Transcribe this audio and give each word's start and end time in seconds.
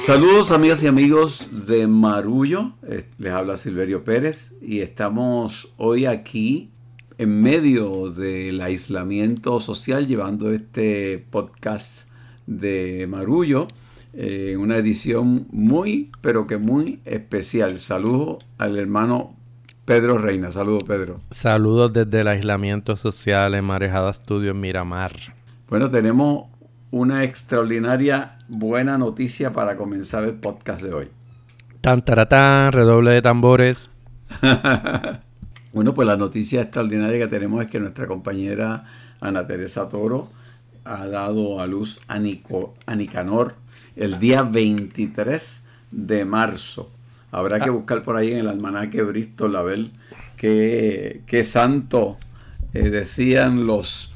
Saludos 0.00 0.50
amigas 0.50 0.82
y 0.82 0.88
amigos 0.88 1.46
de 1.52 1.86
Marullo, 1.86 2.72
eh, 2.82 3.06
les 3.18 3.32
habla 3.32 3.56
Silverio 3.56 4.02
Pérez 4.02 4.54
y 4.60 4.80
estamos 4.80 5.72
hoy 5.76 6.06
aquí 6.06 6.70
en 7.18 7.40
medio 7.42 8.10
del 8.10 8.60
aislamiento 8.60 9.60
social 9.60 10.06
llevando 10.06 10.50
este 10.50 11.24
podcast 11.30 12.08
de 12.46 13.06
Marullo 13.08 13.68
en 14.12 14.58
una 14.58 14.78
edición 14.78 15.46
muy 15.52 16.10
pero 16.20 16.46
que 16.46 16.58
muy 16.58 17.00
especial. 17.04 17.78
Saludos 17.78 18.44
al 18.58 18.78
hermano 18.78 19.36
Pedro 19.84 20.18
Reina. 20.18 20.50
Saludos 20.50 20.84
Pedro. 20.84 21.16
Saludos 21.30 21.92
desde 21.92 22.22
el 22.22 22.28
aislamiento 22.28 22.96
social 22.96 23.54
en 23.54 23.64
Marejada 23.64 24.12
Studio 24.12 24.52
en 24.52 24.60
Miramar. 24.60 25.12
Bueno, 25.68 25.88
tenemos 25.90 26.49
una 26.90 27.24
extraordinaria 27.24 28.38
buena 28.48 28.98
noticia 28.98 29.52
para 29.52 29.76
comenzar 29.76 30.24
el 30.24 30.34
podcast 30.34 30.82
de 30.82 30.92
hoy. 30.92 31.08
Tan 31.80 32.04
taratán, 32.04 32.72
redoble 32.72 33.12
de 33.12 33.22
tambores. 33.22 33.90
bueno, 35.72 35.94
pues 35.94 36.06
la 36.06 36.16
noticia 36.16 36.62
extraordinaria 36.62 37.18
que 37.18 37.28
tenemos 37.28 37.64
es 37.64 37.70
que 37.70 37.80
nuestra 37.80 38.06
compañera 38.06 38.84
Ana 39.20 39.46
Teresa 39.46 39.88
Toro 39.88 40.28
ha 40.84 41.06
dado 41.06 41.60
a 41.60 41.66
luz 41.66 42.00
a, 42.08 42.18
Nicanor 42.18 43.54
el 43.96 44.18
día 44.18 44.42
23 44.42 45.62
de 45.90 46.24
marzo. 46.24 46.90
Habrá 47.30 47.60
que 47.60 47.70
ah. 47.70 47.72
buscar 47.72 48.02
por 48.02 48.16
ahí 48.16 48.32
en 48.32 48.38
el 48.38 48.48
almanaque 48.48 49.02
Bristol 49.02 49.54
a 49.56 49.62
ver 49.62 49.86
qué, 50.36 51.22
qué 51.26 51.44
santo 51.44 52.16
eh, 52.72 52.90
decían 52.90 53.66
los 53.66 54.09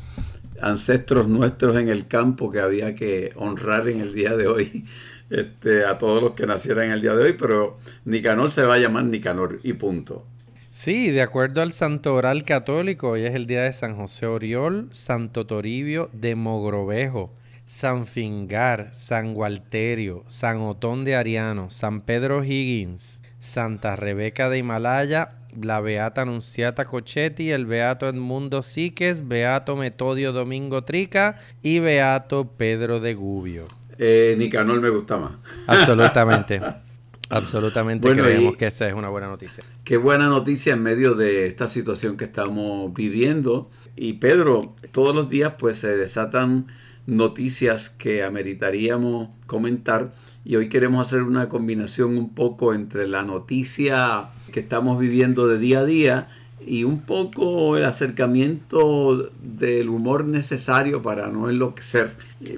ancestros 0.64 1.28
nuestros 1.28 1.76
en 1.76 1.88
el 1.88 2.06
campo 2.06 2.50
que 2.50 2.60
había 2.60 2.94
que 2.94 3.32
honrar 3.36 3.88
en 3.88 4.00
el 4.00 4.14
día 4.14 4.36
de 4.36 4.46
hoy 4.46 4.84
este, 5.30 5.84
a 5.84 5.98
todos 5.98 6.22
los 6.22 6.32
que 6.32 6.46
nacieran 6.46 6.86
en 6.86 6.92
el 6.92 7.00
día 7.00 7.14
de 7.14 7.24
hoy, 7.24 7.32
pero 7.34 7.78
Nicanor 8.04 8.50
se 8.50 8.62
va 8.64 8.74
a 8.74 8.78
llamar 8.78 9.04
Nicanor 9.04 9.60
y 9.62 9.74
punto. 9.74 10.26
Sí, 10.70 11.10
de 11.10 11.22
acuerdo 11.22 11.62
al 11.62 11.72
santo 11.72 12.14
oral 12.14 12.44
católico, 12.44 13.10
hoy 13.10 13.22
es 13.24 13.34
el 13.34 13.46
día 13.46 13.62
de 13.62 13.72
San 13.72 13.94
José 13.96 14.26
Oriol, 14.26 14.88
Santo 14.90 15.46
Toribio 15.46 16.10
de 16.12 16.34
Mogrovejo, 16.34 17.32
San 17.64 18.06
Fingar, 18.06 18.88
San 18.92 19.34
Gualterio, 19.34 20.24
San 20.26 20.60
Otón 20.62 21.04
de 21.04 21.14
Ariano, 21.14 21.70
San 21.70 22.00
Pedro 22.00 22.42
Higgins, 22.42 23.22
Santa 23.38 23.94
Rebeca 23.94 24.48
de 24.48 24.58
Himalaya 24.58 25.43
la 25.60 25.80
Beata 25.80 26.22
Anunciata 26.22 26.84
Cochetti, 26.84 27.50
el 27.50 27.66
Beato 27.66 28.08
Edmundo 28.08 28.62
Síquez, 28.62 29.26
Beato 29.26 29.76
Metodio 29.76 30.32
Domingo 30.32 30.84
Trica 30.84 31.40
y 31.62 31.78
Beato 31.78 32.48
Pedro 32.56 33.00
de 33.00 33.14
Gubio. 33.14 33.66
Eh, 33.98 34.34
Nicanor 34.38 34.80
me 34.80 34.90
gusta 34.90 35.16
más. 35.18 35.32
Absolutamente. 35.66 36.60
Absolutamente 37.30 38.12
creemos 38.12 38.56
que 38.56 38.66
esa 38.66 38.86
es 38.86 38.94
una 38.94 39.08
buena 39.08 39.28
noticia. 39.28 39.64
Qué 39.82 39.96
buena 39.96 40.28
noticia 40.28 40.74
en 40.74 40.82
medio 40.82 41.14
de 41.14 41.46
esta 41.46 41.68
situación 41.68 42.16
que 42.16 42.24
estamos 42.24 42.92
viviendo. 42.92 43.70
Y 43.96 44.14
Pedro, 44.14 44.76
todos 44.92 45.14
los 45.14 45.28
días 45.28 45.54
pues 45.58 45.78
se 45.78 45.96
desatan 45.96 46.66
noticias 47.06 47.90
que 47.90 48.24
ameritaríamos 48.24 49.28
comentar 49.46 50.12
y 50.44 50.56
hoy 50.56 50.68
queremos 50.68 51.06
hacer 51.06 51.22
una 51.22 51.48
combinación 51.48 52.16
un 52.16 52.34
poco 52.34 52.74
entre 52.74 53.06
la 53.06 53.22
noticia 53.22 54.28
que 54.52 54.60
estamos 54.60 54.98
viviendo 54.98 55.46
de 55.46 55.58
día 55.58 55.80
a 55.80 55.84
día 55.84 56.28
y 56.66 56.84
un 56.84 57.00
poco 57.02 57.76
el 57.76 57.84
acercamiento 57.84 59.30
del 59.42 59.88
humor 59.88 60.24
necesario 60.24 61.02
para 61.02 61.28
no 61.28 61.50
enloquecer. 61.50 62.12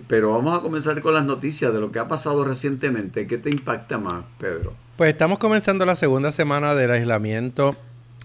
Pero 0.06 0.33
vamos 0.33 0.56
a 0.56 0.62
comenzar 0.62 1.00
con 1.00 1.14
las 1.14 1.25
noticias 1.25 1.72
de 1.72 1.81
lo 1.81 1.91
que 1.91 1.98
ha 1.98 2.08
pasado 2.08 2.44
recientemente. 2.44 3.27
¿Qué 3.27 3.38
te 3.38 3.50
impacta 3.50 3.98
más, 3.98 4.25
Pedro? 4.38 4.75
Pues 4.97 5.10
estamos 5.10 5.38
comenzando 5.38 5.84
la 5.84 5.97
segunda 5.97 6.33
semana 6.33 6.75
del 6.75 6.91
aislamiento 6.91 7.75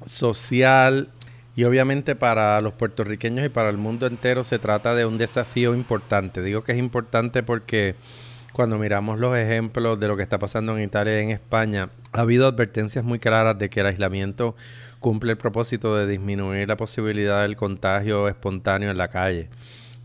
social 0.05 1.09
y 1.55 1.63
obviamente 1.65 2.15
para 2.15 2.61
los 2.61 2.73
puertorriqueños 2.73 3.45
y 3.45 3.49
para 3.49 3.69
el 3.69 3.77
mundo 3.77 4.07
entero 4.07 4.43
se 4.43 4.59
trata 4.59 4.95
de 4.95 5.05
un 5.05 5.17
desafío 5.17 5.75
importante. 5.75 6.41
Digo 6.41 6.63
que 6.63 6.71
es 6.71 6.77
importante 6.77 7.43
porque 7.43 7.95
cuando 8.53 8.77
miramos 8.77 9.19
los 9.19 9.35
ejemplos 9.35 9.99
de 9.99 10.07
lo 10.07 10.17
que 10.17 10.23
está 10.23 10.39
pasando 10.39 10.77
en 10.77 10.83
Italia 10.83 11.19
y 11.19 11.23
en 11.23 11.31
España, 11.31 11.89
ha 12.11 12.21
habido 12.21 12.47
advertencias 12.47 13.03
muy 13.03 13.19
claras 13.19 13.57
de 13.57 13.69
que 13.69 13.79
el 13.81 13.87
aislamiento 13.87 14.55
cumple 14.99 15.31
el 15.31 15.37
propósito 15.37 15.95
de 15.95 16.07
disminuir 16.07 16.67
la 16.67 16.77
posibilidad 16.77 17.41
del 17.41 17.55
contagio 17.55 18.27
espontáneo 18.27 18.91
en 18.91 18.97
la 18.97 19.07
calle. 19.07 19.49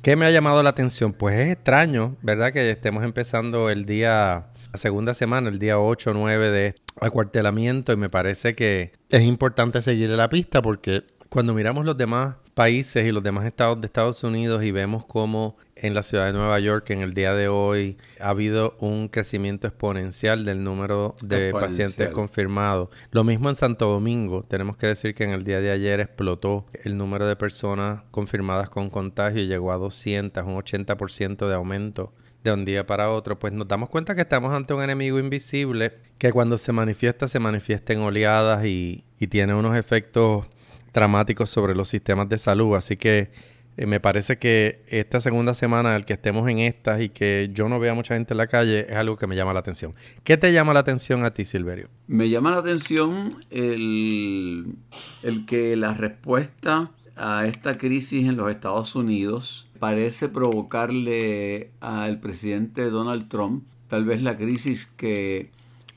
¿Qué 0.03 0.15
me 0.15 0.27
ha 0.27 0.31
llamado 0.31 0.63
la 0.63 0.71
atención? 0.71 1.13
Pues 1.13 1.37
es 1.37 1.49
extraño, 1.51 2.17
¿verdad? 2.23 2.53
Que 2.53 2.71
estemos 2.71 3.05
empezando 3.05 3.71
el 3.71 3.85
día, 3.85 4.47
la 4.73 4.79
segunda 4.79 5.15
semana, 5.15 5.49
el 5.49 5.59
día 5.59 5.81
8 5.81 6.11
o 6.11 6.15
9 6.15 6.51
de 6.51 6.75
acuartelamiento 7.01 7.93
y 7.93 7.97
me 7.97 8.09
parece 8.09 8.55
que 8.55 8.93
es 9.11 9.23
importante 9.23 9.83
seguirle 9.83 10.17
la 10.17 10.29
pista 10.29 10.63
porque 10.63 11.03
cuando 11.29 11.55
miramos 11.55 11.85
los 11.85 11.97
demás 11.97 12.37
países 12.55 13.07
y 13.07 13.13
los 13.13 13.23
demás 13.23 13.45
estados 13.45 13.81
de 13.81 13.87
Estados 13.87 14.25
Unidos 14.25 14.65
y 14.65 14.71
vemos 14.71 15.05
cómo 15.05 15.57
en 15.75 15.93
la 15.93 16.03
ciudad 16.03 16.27
de 16.27 16.33
Nueva 16.33 16.59
York 16.59 16.89
en 16.91 17.03
el 17.03 17.13
día 17.13 17.35
de 17.35 17.49
hoy 17.49 17.99
ha 18.19 18.31
habido 18.31 18.77
un 18.81 19.09
crecimiento 19.09 19.67
exponencial 19.67 20.45
del 20.45 20.65
número 20.65 21.17
de 21.21 21.53
pacientes 21.53 22.09
confirmados. 22.11 22.89
Lo 23.11 23.25
mismo 23.25 23.51
en 23.51 23.57
Santo 23.57 23.87
Domingo. 23.89 24.43
Tenemos 24.49 24.79
que 24.79 24.87
decir 24.87 25.15
que 25.15 25.25
en 25.25 25.31
el 25.31 25.45
día 25.45 25.61
de 25.61 25.71
ayer 25.71 26.01
explotó 26.01 26.65
el 26.83 26.97
número 26.97 27.27
de 27.27 27.37
personas 27.37 28.03
confirmadas 28.11 28.71
con 28.71 28.89
contagio 28.89 29.43
y 29.43 29.47
llegó 29.47 29.71
a 29.73 29.77
200, 29.77 30.43
un 30.45 30.57
80% 30.57 31.47
de 31.47 31.55
aumento 31.55 32.15
de 32.43 32.53
un 32.53 32.65
día 32.65 32.87
para 32.87 33.11
otro, 33.11 33.39
pues 33.39 33.53
nos 33.53 33.69
damos 33.69 33.91
cuenta 33.91 34.15
que 34.15 34.21
estamos 34.23 34.53
ante 34.53 34.73
un 34.73 34.83
enemigo 34.83 35.19
invisible 35.19 35.95
que 36.17 36.33
cuando 36.33 36.57
se 36.57 36.73
manifiesta 36.73 37.27
se 37.27 37.41
manifiesta 37.41 37.93
en 37.93 38.01
oleadas 38.01 38.65
y, 38.65 39.05
y 39.19 39.27
tiene 39.27 39.53
unos 39.53 39.77
efectos 39.77 40.47
dramáticos 40.97 41.51
sobre 41.51 41.75
los 41.75 41.89
sistemas 41.89 42.29
de 42.29 42.39
salud. 42.39 42.75
Así 42.75 42.97
que 42.97 43.31
eh, 43.77 43.87
me 43.87 44.01
parece 44.01 44.39
que 44.39 44.83
esta 44.89 45.21
segunda 45.21 45.53
semana, 45.53 45.95
el 45.95 46.07
que 46.07 46.15
estemos 46.15 46.49
en 46.49 46.59
estas 46.61 47.03
y 47.03 47.11
que 47.11 47.51
yo 47.53 47.69
no 47.69 47.79
vea 47.79 47.93
mucha 47.95 48.15
gente 48.15 48.33
en 48.33 48.39
la 48.39 48.47
calle, 48.47 48.87
es 48.89 48.97
algo 48.97 49.17
que 49.17 49.27
me 49.27 49.37
llama 49.37 49.53
la 49.53 49.61
atención. 49.61 49.95
¿Qué 50.25 50.39
te 50.39 50.53
llama 50.53 50.73
la 50.73 50.81
atención 50.81 51.25
a 51.25 51.33
ti, 51.33 51.45
Silverio? 51.45 51.89
Me 52.07 52.31
llama 52.31 52.51
la 52.51 52.59
atención 52.59 53.45
el, 53.51 54.75
el 55.23 55.45
que 55.45 55.77
la 55.77 55.93
respuesta 55.93 56.91
a 57.15 57.47
esta 57.47 57.77
crisis 57.77 58.27
en 58.27 58.37
los 58.37 58.51
Estados 58.51 58.97
Unidos 58.97 59.69
parece 59.79 60.31
provocarle 60.31 61.71
al 61.81 62.19
presidente 62.21 62.89
Donald 62.89 63.29
Trump 63.29 63.65
tal 63.89 64.05
vez 64.05 64.23
la 64.23 64.37
crisis 64.37 64.89
que, 64.97 65.51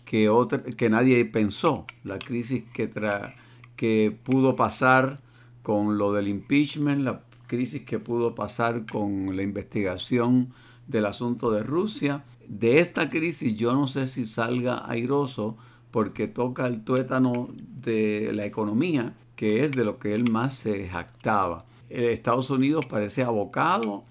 que, 0.06 0.30
otra, 0.30 0.62
que 0.62 0.90
nadie 0.90 1.24
pensó, 1.26 1.86
la 2.04 2.20
crisis 2.20 2.64
que 2.74 2.88
trae 2.88 3.34
que 3.80 4.14
pudo 4.26 4.58
pasar 4.58 5.22
con 5.64 5.98
lo 5.98 6.12
del 6.12 6.28
impeachment, 6.28 7.02
la 7.02 7.22
crisis 7.48 7.84
que 7.84 7.98
pudo 7.98 8.36
pasar 8.36 8.86
con 8.86 9.38
la 9.38 9.42
investigación 9.42 10.50
del 10.88 11.06
asunto 11.06 11.50
de 11.50 11.64
Rusia. 11.64 12.26
De 12.46 12.82
esta 12.82 13.10
crisis 13.10 13.56
yo 13.56 13.72
no 13.72 13.88
sé 13.88 14.08
si 14.08 14.26
salga 14.26 14.84
airoso 14.86 15.56
porque 15.92 16.28
toca 16.28 16.68
el 16.68 16.84
tuétano 16.84 17.48
de 17.58 18.32
la 18.34 18.46
economía, 18.46 19.14
que 19.38 19.64
es 19.64 19.72
de 19.72 19.86
lo 19.86 19.98
que 19.98 20.14
él 20.14 20.30
más 20.30 20.56
se 20.56 20.90
jactaba. 20.90 21.64
Estados 21.88 22.50
Unidos 22.50 22.86
parece 22.86 23.24
abocado 23.24 24.04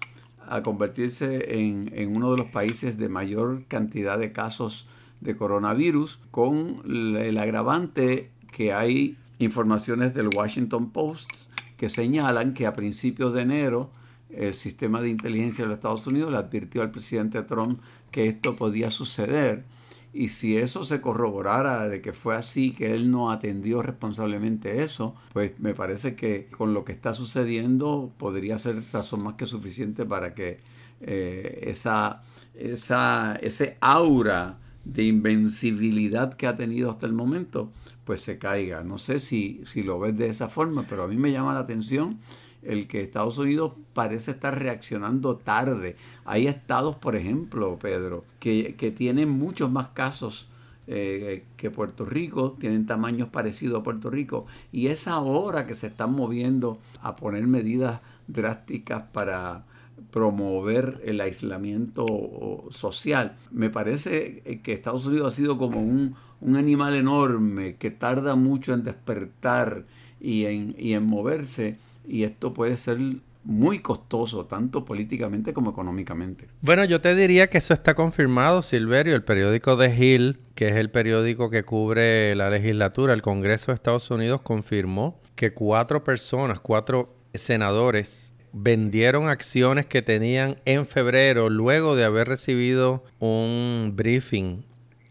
a 0.47 0.63
convertirse 0.63 1.59
en, 1.59 1.91
en, 1.93 2.15
uno 2.15 2.31
de 2.31 2.37
los 2.37 2.47
países 2.47 2.97
de 2.97 3.07
mayor 3.07 3.65
cantidad 3.67 4.17
de 4.17 4.31
casos 4.31 4.87
de 5.21 5.37
coronavirus, 5.37 6.17
con 6.31 6.81
el 6.87 7.37
agravante 7.37 8.31
que 8.51 8.73
hay 8.73 9.15
informaciones 9.39 10.13
del 10.13 10.29
Washington 10.35 10.91
Post 10.91 11.31
que 11.77 11.89
señalan 11.89 12.53
que 12.53 12.67
a 12.67 12.73
principios 12.73 13.33
de 13.33 13.41
enero 13.41 13.91
el 14.29 14.53
sistema 14.53 15.01
de 15.01 15.09
inteligencia 15.09 15.63
de 15.63 15.69
los 15.69 15.77
Estados 15.77 16.05
Unidos 16.05 16.31
le 16.31 16.37
advirtió 16.37 16.81
al 16.81 16.91
presidente 16.91 17.41
Trump 17.43 17.81
que 18.11 18.27
esto 18.27 18.55
podía 18.55 18.91
suceder. 18.91 19.65
Y 20.11 20.29
si 20.29 20.57
eso 20.57 20.83
se 20.83 21.01
corroborara 21.01 21.87
de 21.87 22.01
que 22.01 22.13
fue 22.13 22.35
así, 22.35 22.71
que 22.71 22.93
él 22.93 23.11
no 23.11 23.31
atendió 23.31 23.81
responsablemente 23.81 24.83
eso, 24.83 25.15
pues 25.33 25.59
me 25.59 25.75
parece 25.75 26.15
que 26.15 26.47
con 26.47 26.73
lo 26.73 26.83
que 26.83 26.91
está 26.91 27.13
sucediendo 27.13 28.11
podría 28.17 28.57
ser 28.57 28.83
razón 28.91 29.23
más 29.23 29.35
que 29.35 29.45
suficiente 29.45 30.05
para 30.05 30.33
que 30.33 30.57
eh, 31.01 31.65
esa, 31.67 32.23
esa, 32.55 33.35
ese 33.41 33.77
aura 33.81 34.57
de 34.83 35.03
invencibilidad 35.03 36.33
que 36.33 36.47
ha 36.47 36.55
tenido 36.55 36.89
hasta 36.89 37.05
el 37.05 37.13
momento, 37.13 37.71
pues 38.09 38.21
se 38.21 38.39
caiga. 38.39 38.83
No 38.83 38.97
sé 38.97 39.19
si, 39.19 39.61
si 39.65 39.83
lo 39.83 39.99
ves 39.99 40.17
de 40.17 40.29
esa 40.29 40.49
forma, 40.49 40.83
pero 40.89 41.03
a 41.03 41.07
mí 41.07 41.15
me 41.15 41.31
llama 41.31 41.53
la 41.53 41.59
atención 41.59 42.17
el 42.63 42.87
que 42.87 43.01
Estados 43.01 43.37
Unidos 43.37 43.73
parece 43.93 44.31
estar 44.31 44.57
reaccionando 44.57 45.37
tarde. 45.37 45.95
Hay 46.25 46.47
estados, 46.47 46.95
por 46.95 47.15
ejemplo, 47.15 47.77
Pedro, 47.77 48.25
que, 48.39 48.73
que 48.79 48.89
tienen 48.89 49.29
muchos 49.29 49.69
más 49.69 49.89
casos 49.89 50.47
eh, 50.87 51.45
que 51.55 51.69
Puerto 51.69 52.03
Rico, 52.03 52.57
tienen 52.59 52.87
tamaños 52.87 53.29
parecidos 53.29 53.81
a 53.81 53.83
Puerto 53.83 54.09
Rico, 54.09 54.47
y 54.71 54.87
es 54.87 55.07
ahora 55.07 55.67
que 55.67 55.75
se 55.75 55.85
están 55.85 56.11
moviendo 56.11 56.79
a 57.03 57.15
poner 57.15 57.45
medidas 57.45 58.01
drásticas 58.25 59.03
para 59.13 59.65
promover 60.11 61.01
el 61.05 61.21
aislamiento 61.21 62.65
social. 62.69 63.35
Me 63.51 63.69
parece 63.69 64.61
que 64.63 64.73
Estados 64.73 65.05
Unidos 65.05 65.33
ha 65.33 65.35
sido 65.35 65.57
como 65.57 65.81
un, 65.81 66.15
animal 66.55 66.95
enorme 66.95 67.75
que 67.75 67.91
tarda 67.91 68.35
mucho 68.35 68.73
en 68.73 68.83
despertar 68.83 69.85
y 70.21 70.45
en, 70.45 70.73
y 70.77 70.93
en 70.93 71.05
moverse 71.05 71.77
y 72.07 72.23
esto 72.23 72.53
puede 72.53 72.77
ser 72.77 72.97
muy 73.43 73.79
costoso, 73.79 74.45
tanto 74.45 74.85
políticamente 74.85 75.53
como 75.53 75.71
económicamente. 75.71 76.47
Bueno, 76.61 76.83
yo 76.85 77.01
te 77.01 77.15
diría 77.15 77.49
que 77.49 77.57
eso 77.57 77.73
está 77.73 77.95
confirmado, 77.95 78.61
Silverio. 78.61 79.15
El 79.15 79.23
periódico 79.23 79.77
The 79.77 79.95
Hill, 79.95 80.37
que 80.55 80.67
es 80.67 80.75
el 80.75 80.91
periódico 80.91 81.49
que 81.49 81.63
cubre 81.63 82.35
la 82.35 82.49
legislatura, 82.49 83.13
el 83.13 83.21
Congreso 83.21 83.71
de 83.71 83.75
Estados 83.75 84.11
Unidos, 84.11 84.41
confirmó 84.41 85.19
que 85.35 85.53
cuatro 85.53 86.03
personas, 86.03 86.59
cuatro 86.59 87.15
senadores, 87.33 88.33
vendieron 88.53 89.29
acciones 89.29 89.85
que 89.85 90.01
tenían 90.01 90.59
en 90.65 90.85
febrero 90.85 91.49
luego 91.49 91.95
de 91.95 92.05
haber 92.05 92.27
recibido 92.27 93.03
un 93.19 93.93
briefing 93.95 94.63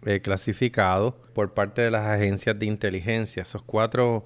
eh, 0.06 0.20
clasificado 0.20 1.16
por 1.34 1.54
parte 1.54 1.82
de 1.82 1.90
las 1.90 2.06
agencias 2.06 2.58
de 2.58 2.66
inteligencia. 2.66 3.42
Esos 3.42 3.62
cuatro 3.62 4.24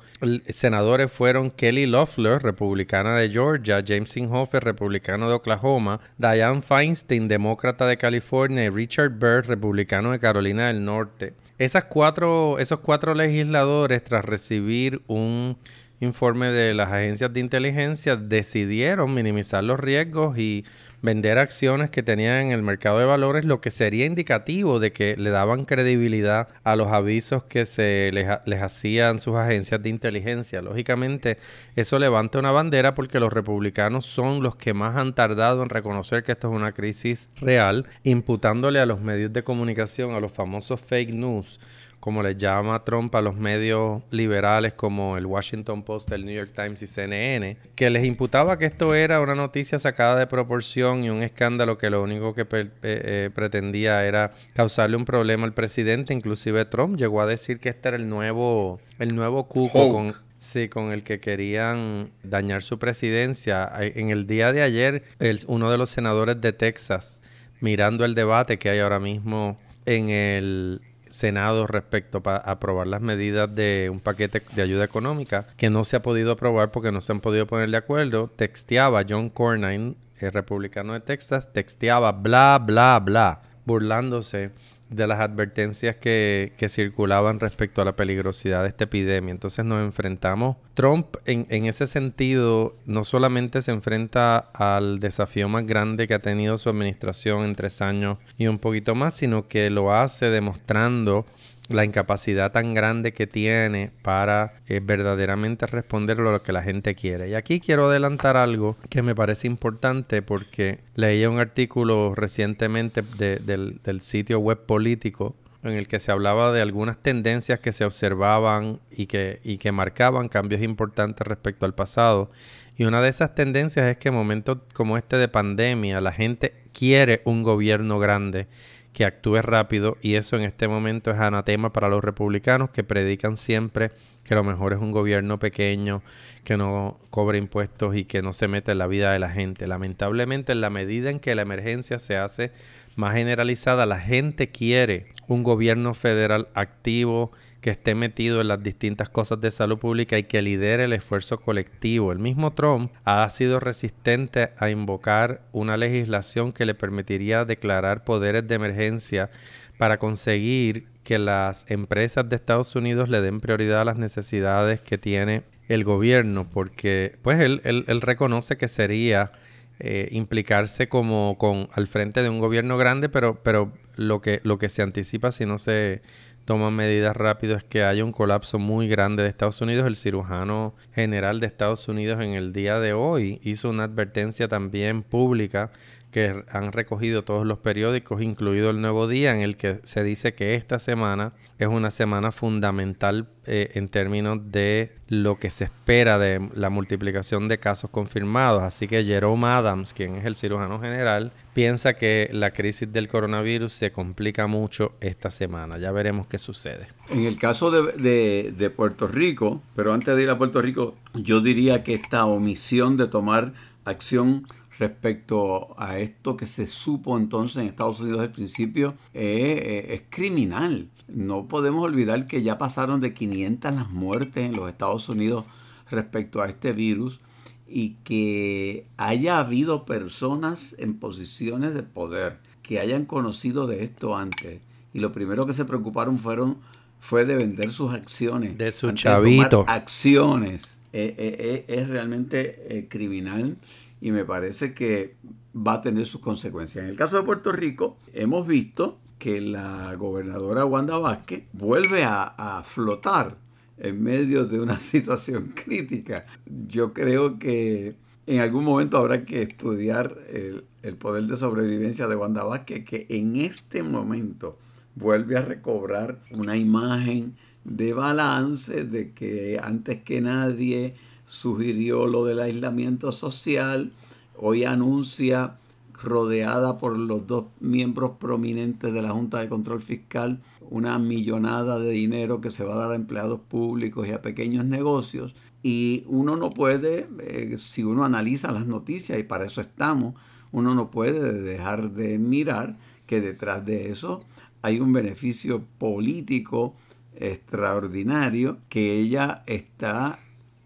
senadores 0.48 1.10
fueron 1.10 1.50
Kelly 1.50 1.86
Loeffler, 1.86 2.42
republicana 2.42 3.16
de 3.16 3.30
Georgia, 3.30 3.82
James 3.86 4.16
Inhofe, 4.16 4.60
republicano 4.60 5.28
de 5.28 5.34
Oklahoma, 5.34 6.00
Dianne 6.18 6.62
Feinstein, 6.62 7.28
demócrata 7.28 7.86
de 7.86 7.96
California, 7.96 8.64
y 8.64 8.70
Richard 8.70 9.10
Byrd, 9.10 9.46
republicano 9.46 10.12
de 10.12 10.18
Carolina 10.18 10.68
del 10.68 10.84
Norte. 10.84 11.34
Esas 11.58 11.84
cuatro, 11.84 12.58
esos 12.58 12.80
cuatro 12.80 13.14
legisladores, 13.14 14.04
tras 14.04 14.24
recibir 14.24 15.02
un 15.06 15.56
informe 16.02 16.48
de 16.48 16.74
las 16.74 16.90
agencias 16.90 17.32
de 17.32 17.40
inteligencia, 17.40 18.16
decidieron 18.16 19.14
minimizar 19.14 19.62
los 19.62 19.78
riesgos 19.78 20.36
y 20.36 20.64
vender 21.00 21.38
acciones 21.38 21.90
que 21.90 22.02
tenían 22.02 22.46
en 22.46 22.50
el 22.52 22.62
mercado 22.62 22.98
de 22.98 23.04
valores, 23.04 23.44
lo 23.44 23.60
que 23.60 23.70
sería 23.70 24.06
indicativo 24.06 24.78
de 24.80 24.92
que 24.92 25.16
le 25.16 25.30
daban 25.30 25.64
credibilidad 25.64 26.48
a 26.64 26.76
los 26.76 26.88
avisos 26.88 27.44
que 27.44 27.64
se 27.64 28.10
les, 28.12 28.28
les 28.46 28.62
hacían 28.62 29.18
sus 29.18 29.36
agencias 29.36 29.82
de 29.82 29.88
inteligencia. 29.90 30.60
Lógicamente, 30.60 31.38
eso 31.76 31.98
levanta 31.98 32.38
una 32.38 32.52
bandera 32.52 32.94
porque 32.94 33.20
los 33.20 33.32
republicanos 33.32 34.06
son 34.06 34.42
los 34.42 34.56
que 34.56 34.74
más 34.74 34.96
han 34.96 35.14
tardado 35.14 35.62
en 35.62 35.70
reconocer 35.70 36.22
que 36.22 36.32
esto 36.32 36.48
es 36.50 36.54
una 36.54 36.72
crisis 36.72 37.30
real, 37.40 37.86
imputándole 38.02 38.80
a 38.80 38.86
los 38.86 39.00
medios 39.00 39.32
de 39.32 39.42
comunicación, 39.44 40.12
a 40.14 40.20
los 40.20 40.32
famosos 40.32 40.80
fake 40.80 41.14
news, 41.14 41.60
como 42.02 42.20
le 42.20 42.34
llama 42.34 42.82
Trump 42.82 43.14
a 43.14 43.20
los 43.20 43.36
medios 43.36 44.02
liberales 44.10 44.74
como 44.74 45.16
el 45.16 45.24
Washington 45.24 45.84
Post, 45.84 46.10
el 46.10 46.26
New 46.26 46.34
York 46.34 46.50
Times 46.52 46.82
y 46.82 46.88
CNN, 46.88 47.56
que 47.76 47.90
les 47.90 48.02
imputaba 48.02 48.58
que 48.58 48.64
esto 48.64 48.92
era 48.96 49.20
una 49.20 49.36
noticia 49.36 49.78
sacada 49.78 50.18
de 50.18 50.26
proporción 50.26 51.04
y 51.04 51.10
un 51.10 51.22
escándalo 51.22 51.78
que 51.78 51.90
lo 51.90 52.02
único 52.02 52.34
que 52.34 52.42
eh, 52.42 52.70
eh, 52.82 53.30
pretendía 53.32 54.04
era 54.04 54.32
causarle 54.52 54.96
un 54.96 55.04
problema 55.04 55.44
al 55.44 55.54
presidente. 55.54 56.12
Inclusive 56.12 56.64
Trump 56.64 56.96
llegó 56.96 57.20
a 57.20 57.26
decir 57.26 57.60
que 57.60 57.68
este 57.68 57.90
era 57.90 57.96
el 57.96 58.08
nuevo, 58.08 58.80
el 58.98 59.14
nuevo 59.14 59.46
cuco 59.46 59.88
con, 59.88 60.12
Sí, 60.38 60.68
con 60.68 60.90
el 60.90 61.04
que 61.04 61.20
querían 61.20 62.10
dañar 62.24 62.62
su 62.62 62.80
presidencia. 62.80 63.70
En 63.78 64.10
el 64.10 64.26
día 64.26 64.52
de 64.52 64.62
ayer, 64.62 65.04
uno 65.46 65.70
de 65.70 65.78
los 65.78 65.90
senadores 65.90 66.40
de 66.40 66.52
Texas, 66.52 67.22
mirando 67.60 68.04
el 68.04 68.16
debate 68.16 68.58
que 68.58 68.70
hay 68.70 68.80
ahora 68.80 68.98
mismo 68.98 69.56
en 69.86 70.08
el 70.10 70.80
Senado 71.12 71.66
respecto 71.66 72.22
a 72.24 72.36
aprobar 72.36 72.86
las 72.86 73.02
medidas 73.02 73.54
de 73.54 73.88
un 73.90 74.00
paquete 74.00 74.42
de 74.54 74.62
ayuda 74.62 74.84
económica 74.84 75.46
que 75.56 75.70
no 75.70 75.84
se 75.84 75.96
ha 75.96 76.02
podido 76.02 76.32
aprobar 76.32 76.70
porque 76.70 76.92
no 76.92 77.00
se 77.00 77.12
han 77.12 77.20
podido 77.20 77.46
poner 77.46 77.70
de 77.70 77.76
acuerdo, 77.76 78.30
texteaba 78.34 79.04
John 79.08 79.28
Cornyn, 79.28 79.96
el 80.18 80.32
republicano 80.32 80.94
de 80.94 81.00
Texas, 81.00 81.52
texteaba 81.52 82.12
bla, 82.12 82.58
bla, 82.64 82.98
bla, 83.00 83.42
burlándose 83.64 84.52
de 84.92 85.06
las 85.06 85.20
advertencias 85.20 85.96
que, 85.96 86.52
que, 86.56 86.68
circulaban 86.68 87.40
respecto 87.40 87.82
a 87.82 87.84
la 87.84 87.96
peligrosidad 87.96 88.62
de 88.62 88.68
esta 88.68 88.84
epidemia. 88.84 89.32
Entonces 89.32 89.64
nos 89.64 89.82
enfrentamos, 89.82 90.56
Trump 90.74 91.16
en, 91.26 91.46
en, 91.48 91.66
ese 91.66 91.86
sentido 91.86 92.76
no 92.86 93.04
solamente 93.04 93.62
se 93.62 93.72
enfrenta 93.72 94.38
al 94.38 94.98
desafío 95.00 95.48
más 95.48 95.66
grande 95.66 96.06
que 96.06 96.14
ha 96.14 96.18
tenido 96.20 96.58
su 96.58 96.68
administración 96.68 97.44
en 97.44 97.54
tres 97.54 97.82
años 97.82 98.18
y 98.38 98.46
un 98.46 98.58
poquito 98.58 98.94
más, 98.94 99.14
sino 99.14 99.48
que 99.48 99.70
lo 99.70 99.94
hace 99.94 100.30
demostrando 100.30 101.24
la 101.68 101.84
incapacidad 101.84 102.52
tan 102.52 102.74
grande 102.74 103.12
que 103.12 103.26
tiene 103.26 103.90
para 104.02 104.54
eh, 104.66 104.80
verdaderamente 104.82 105.66
responder 105.66 106.18
lo 106.18 106.42
que 106.42 106.52
la 106.52 106.62
gente 106.62 106.94
quiere. 106.94 107.28
Y 107.28 107.34
aquí 107.34 107.60
quiero 107.60 107.86
adelantar 107.86 108.36
algo 108.36 108.76
que 108.88 109.02
me 109.02 109.14
parece 109.14 109.46
importante 109.46 110.22
porque 110.22 110.80
leí 110.94 111.24
un 111.24 111.38
artículo 111.38 112.14
recientemente 112.14 113.02
del, 113.02 113.80
del 113.82 114.00
sitio 114.00 114.40
web 114.40 114.58
político 114.66 115.36
en 115.62 115.74
el 115.74 115.86
que 115.86 115.98
se 115.98 116.10
hablaba 116.10 116.52
de 116.52 116.60
algunas 116.60 116.98
tendencias 116.98 117.60
que 117.60 117.72
se 117.72 117.84
observaban 117.84 118.80
y 118.90 119.06
que, 119.06 119.40
y 119.44 119.58
que 119.58 119.70
marcaban 119.70 120.28
cambios 120.28 120.60
importantes 120.62 121.26
respecto 121.26 121.66
al 121.66 121.74
pasado. 121.74 122.30
Y 122.76 122.84
una 122.84 123.00
de 123.00 123.08
esas 123.08 123.34
tendencias 123.34 123.86
es 123.86 123.96
que 123.96 124.08
en 124.08 124.14
momentos 124.14 124.58
como 124.74 124.96
este 124.96 125.16
de 125.16 125.28
pandemia 125.28 126.00
la 126.00 126.12
gente 126.12 126.54
quiere 126.72 127.22
un 127.24 127.42
gobierno 127.42 127.98
grande 127.98 128.48
que 128.92 129.04
actúe 129.04 129.40
rápido 129.42 129.96
y 130.02 130.14
eso 130.14 130.36
en 130.36 130.42
este 130.42 130.68
momento 130.68 131.10
es 131.10 131.18
anatema 131.18 131.72
para 131.72 131.88
los 131.88 132.04
republicanos 132.04 132.70
que 132.70 132.84
predican 132.84 133.36
siempre 133.36 133.90
que 134.24 134.34
lo 134.34 134.44
mejor 134.44 134.72
es 134.72 134.78
un 134.80 134.92
gobierno 134.92 135.38
pequeño, 135.38 136.02
que 136.44 136.56
no 136.56 137.00
cobre 137.10 137.38
impuestos 137.38 137.96
y 137.96 138.04
que 138.04 138.22
no 138.22 138.32
se 138.32 138.48
mete 138.48 138.72
en 138.72 138.78
la 138.78 138.86
vida 138.86 139.12
de 139.12 139.18
la 139.18 139.30
gente. 139.30 139.66
Lamentablemente, 139.66 140.52
en 140.52 140.60
la 140.60 140.70
medida 140.70 141.10
en 141.10 141.20
que 141.20 141.34
la 141.34 141.42
emergencia 141.42 141.98
se 141.98 142.16
hace 142.16 142.52
más 142.96 143.14
generalizada, 143.14 143.86
la 143.86 143.98
gente 143.98 144.50
quiere 144.50 145.06
un 145.28 145.42
gobierno 145.42 145.94
federal 145.94 146.48
activo 146.54 147.32
que 147.60 147.70
esté 147.70 147.94
metido 147.94 148.40
en 148.40 148.48
las 148.48 148.62
distintas 148.62 149.08
cosas 149.08 149.40
de 149.40 149.50
salud 149.50 149.78
pública 149.78 150.18
y 150.18 150.24
que 150.24 150.42
lidere 150.42 150.84
el 150.84 150.92
esfuerzo 150.92 151.38
colectivo. 151.38 152.12
El 152.12 152.18
mismo 152.18 152.52
Trump 152.52 152.92
ha 153.04 153.28
sido 153.30 153.60
resistente 153.60 154.50
a 154.58 154.68
invocar 154.68 155.42
una 155.52 155.76
legislación 155.76 156.52
que 156.52 156.66
le 156.66 156.74
permitiría 156.74 157.44
declarar 157.44 158.04
poderes 158.04 158.46
de 158.46 158.56
emergencia 158.56 159.30
para 159.78 159.98
conseguir 159.98 160.91
que 161.04 161.18
las 161.18 161.70
empresas 161.70 162.28
de 162.28 162.36
Estados 162.36 162.74
Unidos 162.76 163.08
le 163.08 163.20
den 163.20 163.40
prioridad 163.40 163.80
a 163.80 163.84
las 163.84 163.98
necesidades 163.98 164.80
que 164.80 164.98
tiene 164.98 165.42
el 165.68 165.84
gobierno, 165.84 166.44
porque 166.44 167.16
pues 167.22 167.40
él, 167.40 167.60
él, 167.64 168.00
reconoce 168.00 168.56
que 168.56 168.68
sería 168.68 169.32
eh, 169.78 170.08
implicarse 170.12 170.88
como 170.88 171.36
con 171.38 171.68
al 171.72 171.86
frente 171.86 172.22
de 172.22 172.28
un 172.28 172.38
gobierno 172.38 172.76
grande, 172.76 173.08
pero, 173.08 173.40
pero 173.42 173.72
lo 173.96 174.20
que, 174.20 174.40
lo 174.44 174.58
que 174.58 174.68
se 174.68 174.82
anticipa 174.82 175.32
si 175.32 175.46
no 175.46 175.58
se 175.58 176.02
toman 176.44 176.74
medidas 176.74 177.16
rápido 177.16 177.56
es 177.56 177.64
que 177.64 177.84
haya 177.84 178.04
un 178.04 178.12
colapso 178.12 178.58
muy 178.58 178.88
grande 178.88 179.22
de 179.22 179.28
Estados 179.28 179.60
Unidos. 179.60 179.86
El 179.86 179.96
cirujano 179.96 180.74
general 180.94 181.40
de 181.40 181.46
Estados 181.46 181.86
Unidos 181.88 182.20
en 182.20 182.30
el 182.30 182.52
día 182.52 182.80
de 182.80 182.92
hoy 182.92 183.40
hizo 183.44 183.70
una 183.70 183.84
advertencia 183.84 184.48
también 184.48 185.02
pública 185.02 185.70
que 186.12 186.44
han 186.50 186.70
recogido 186.72 187.24
todos 187.24 187.44
los 187.44 187.58
periódicos, 187.58 188.22
incluido 188.22 188.70
el 188.70 188.80
Nuevo 188.80 189.08
Día, 189.08 189.34
en 189.34 189.40
el 189.40 189.56
que 189.56 189.80
se 189.82 190.04
dice 190.04 190.34
que 190.34 190.54
esta 190.54 190.78
semana 190.78 191.32
es 191.58 191.66
una 191.66 191.90
semana 191.90 192.30
fundamental 192.30 193.28
eh, 193.46 193.72
en 193.74 193.88
términos 193.88 194.38
de 194.52 194.92
lo 195.08 195.38
que 195.38 195.48
se 195.48 195.64
espera 195.64 196.18
de 196.18 196.50
la 196.54 196.70
multiplicación 196.70 197.48
de 197.48 197.58
casos 197.58 197.90
confirmados. 197.90 198.62
Así 198.62 198.86
que 198.86 199.02
Jerome 199.02 199.46
Adams, 199.46 199.94
quien 199.94 200.16
es 200.16 200.26
el 200.26 200.34
cirujano 200.34 200.78
general, 200.80 201.32
piensa 201.54 201.94
que 201.94 202.28
la 202.32 202.50
crisis 202.50 202.92
del 202.92 203.08
coronavirus 203.08 203.72
se 203.72 203.90
complica 203.90 204.46
mucho 204.46 204.92
esta 205.00 205.30
semana. 205.30 205.78
Ya 205.78 205.92
veremos 205.92 206.26
qué 206.26 206.36
sucede. 206.36 206.88
En 207.08 207.24
el 207.24 207.38
caso 207.38 207.70
de, 207.70 208.52
de 208.54 208.70
Puerto 208.70 209.08
Rico, 209.08 209.62
pero 209.74 209.94
antes 209.94 210.14
de 210.14 210.22
ir 210.22 210.30
a 210.30 210.36
Puerto 210.36 210.60
Rico, 210.60 210.94
yo 211.14 211.40
diría 211.40 211.82
que 211.82 211.94
esta 211.94 212.26
omisión 212.26 212.98
de 212.98 213.06
tomar 213.06 213.54
acción 213.84 214.46
respecto 214.78 215.74
a 215.78 215.98
esto 215.98 216.36
que 216.36 216.46
se 216.46 216.66
supo 216.66 217.18
entonces 217.18 217.58
en 217.58 217.68
Estados 217.68 218.00
Unidos 218.00 218.20
al 218.20 218.32
principio 218.32 218.94
eh, 219.14 219.88
es 219.90 220.02
criminal. 220.08 220.88
No 221.08 221.46
podemos 221.46 221.84
olvidar 221.84 222.26
que 222.26 222.42
ya 222.42 222.58
pasaron 222.58 223.00
de 223.00 223.12
500 223.12 223.74
las 223.74 223.90
muertes 223.90 224.44
en 224.44 224.56
los 224.56 224.68
Estados 224.68 225.08
Unidos 225.08 225.44
respecto 225.90 226.40
a 226.40 226.48
este 226.48 226.72
virus 226.72 227.20
y 227.68 227.96
que 228.04 228.86
haya 228.96 229.38
habido 229.38 229.84
personas 229.84 230.74
en 230.78 230.98
posiciones 230.98 231.74
de 231.74 231.82
poder 231.82 232.38
que 232.62 232.80
hayan 232.80 233.04
conocido 233.04 233.66
de 233.66 233.84
esto 233.84 234.16
antes. 234.16 234.60
Y 234.94 235.00
lo 235.00 235.12
primero 235.12 235.46
que 235.46 235.52
se 235.52 235.64
preocuparon 235.64 236.18
fueron 236.18 236.58
fue 237.00 237.24
de 237.24 237.34
vender 237.34 237.72
sus 237.72 237.92
acciones. 237.92 238.56
De 238.56 238.70
su 238.70 238.92
chavito. 238.92 239.64
acciones. 239.66 240.78
Eh, 240.94 241.14
eh, 241.16 241.64
es 241.68 241.88
realmente 241.88 242.86
criminal 242.90 243.56
y 244.02 244.10
me 244.10 244.24
parece 244.24 244.74
que 244.74 245.14
va 245.56 245.74
a 245.74 245.80
tener 245.80 246.06
sus 246.06 246.20
consecuencias. 246.20 246.84
En 246.84 246.90
el 246.90 246.96
caso 246.96 247.16
de 247.16 247.22
Puerto 247.22 247.52
Rico, 247.52 247.98
hemos 248.12 248.48
visto 248.48 248.98
que 249.20 249.40
la 249.40 249.94
gobernadora 249.94 250.64
Wanda 250.64 250.98
Vázquez 250.98 251.44
vuelve 251.52 252.02
a, 252.04 252.62
flotar 252.64 253.38
en 253.78 254.02
medio 254.02 254.44
de 254.44 254.60
una 254.60 254.76
situación 254.80 255.52
crítica. 255.54 256.26
Yo 256.66 256.92
creo 256.92 257.38
que 257.38 257.94
en 258.26 258.40
algún 258.40 258.64
momento 258.64 258.98
habrá 258.98 259.24
que 259.24 259.42
estudiar 259.42 260.18
el, 260.28 260.64
el 260.82 260.96
poder 260.96 261.24
de 261.24 261.36
sobrevivencia 261.36 262.08
de 262.08 262.16
Wanda 262.16 262.42
Vázquez, 262.42 262.84
que 262.84 263.06
en 263.08 263.36
este 263.36 263.84
momento 263.84 264.58
vuelve 264.96 265.36
a 265.36 265.42
recobrar 265.42 266.18
una 266.32 266.56
imagen 266.56 267.36
de 267.62 267.92
balance, 267.92 268.84
de 268.84 269.12
que 269.12 269.60
antes 269.62 270.02
que 270.02 270.20
nadie 270.20 270.96
sugirió 271.26 272.06
lo 272.06 272.24
del 272.24 272.40
aislamiento 272.40 273.12
social, 273.12 273.92
hoy 274.36 274.64
anuncia 274.64 275.56
rodeada 276.02 276.78
por 276.78 276.98
los 276.98 277.26
dos 277.26 277.46
miembros 277.60 278.12
prominentes 278.18 278.92
de 278.92 279.02
la 279.02 279.10
Junta 279.10 279.40
de 279.40 279.48
Control 279.48 279.82
Fiscal, 279.82 280.40
una 280.68 280.98
millonada 280.98 281.78
de 281.78 281.90
dinero 281.90 282.40
que 282.40 282.50
se 282.50 282.64
va 282.64 282.74
a 282.74 282.78
dar 282.78 282.90
a 282.92 282.96
empleados 282.96 283.40
públicos 283.40 284.06
y 284.06 284.12
a 284.12 284.22
pequeños 284.22 284.64
negocios. 284.64 285.34
Y 285.62 286.04
uno 286.08 286.36
no 286.36 286.50
puede, 286.50 287.08
eh, 287.20 287.56
si 287.56 287.84
uno 287.84 288.04
analiza 288.04 288.50
las 288.50 288.66
noticias, 288.66 289.18
y 289.18 289.22
para 289.22 289.44
eso 289.44 289.60
estamos, 289.60 290.14
uno 290.50 290.74
no 290.74 290.90
puede 290.90 291.40
dejar 291.40 291.92
de 291.92 292.18
mirar 292.18 292.76
que 293.06 293.20
detrás 293.20 293.64
de 293.64 293.90
eso 293.90 294.24
hay 294.60 294.80
un 294.80 294.92
beneficio 294.92 295.64
político 295.78 296.74
extraordinario 297.14 298.58
que 298.68 298.98
ella 298.98 299.42
está 299.46 300.18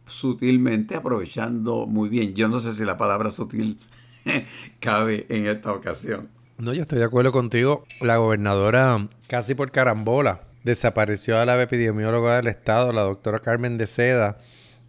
sutilmente 0.07 0.97
aprovechando 0.97 1.87
muy 1.87 2.09
bien. 2.09 2.35
Yo 2.35 2.49
no 2.49 2.61
sé 2.61 2.73
si 2.73 2.85
la 2.85 2.97
palabra 2.97 3.31
sutil 3.31 3.79
cabe 4.81 5.27
en 5.29 5.47
esta 5.47 5.73
ocasión. 5.73 6.29
No, 6.59 6.73
yo 6.73 6.83
estoy 6.83 6.99
de 6.99 7.05
acuerdo 7.05 7.33
contigo. 7.33 7.85
La 8.01 8.17
gobernadora, 8.17 9.09
casi 9.27 9.55
por 9.55 9.71
carambola, 9.71 10.43
desapareció 10.65 11.39
a 11.39 11.45
la 11.45 11.61
epidemióloga 11.61 12.37
del 12.37 12.47
Estado, 12.47 12.93
la 12.93 13.03
doctora 13.03 13.41
Carmen 13.41 13.77
de 13.77 13.87
Seda, 13.87 14.39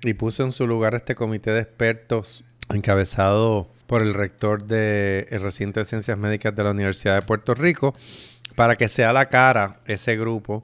y 0.02 0.14
puso 0.14 0.44
en 0.44 0.52
su 0.52 0.66
lugar 0.66 0.96
este 0.96 1.16
comité 1.16 1.52
de 1.52 1.62
expertos 1.62 2.46
encabezado 2.70 3.68
por 3.86 4.02
el 4.02 4.14
rector 4.14 4.64
del 4.64 5.28
recinto 5.42 5.80
de 5.80 5.86
ciencias 5.86 6.18
médicas 6.18 6.56
de 6.56 6.64
la 6.64 6.72
Universidad 6.72 7.16
de 7.16 7.22
Puerto 7.22 7.54
Rico, 7.54 7.96
para 8.56 8.76
que 8.76 8.88
sea 8.88 9.14
la 9.14 9.28
cara 9.28 9.80
ese 9.86 10.16
grupo 10.16 10.64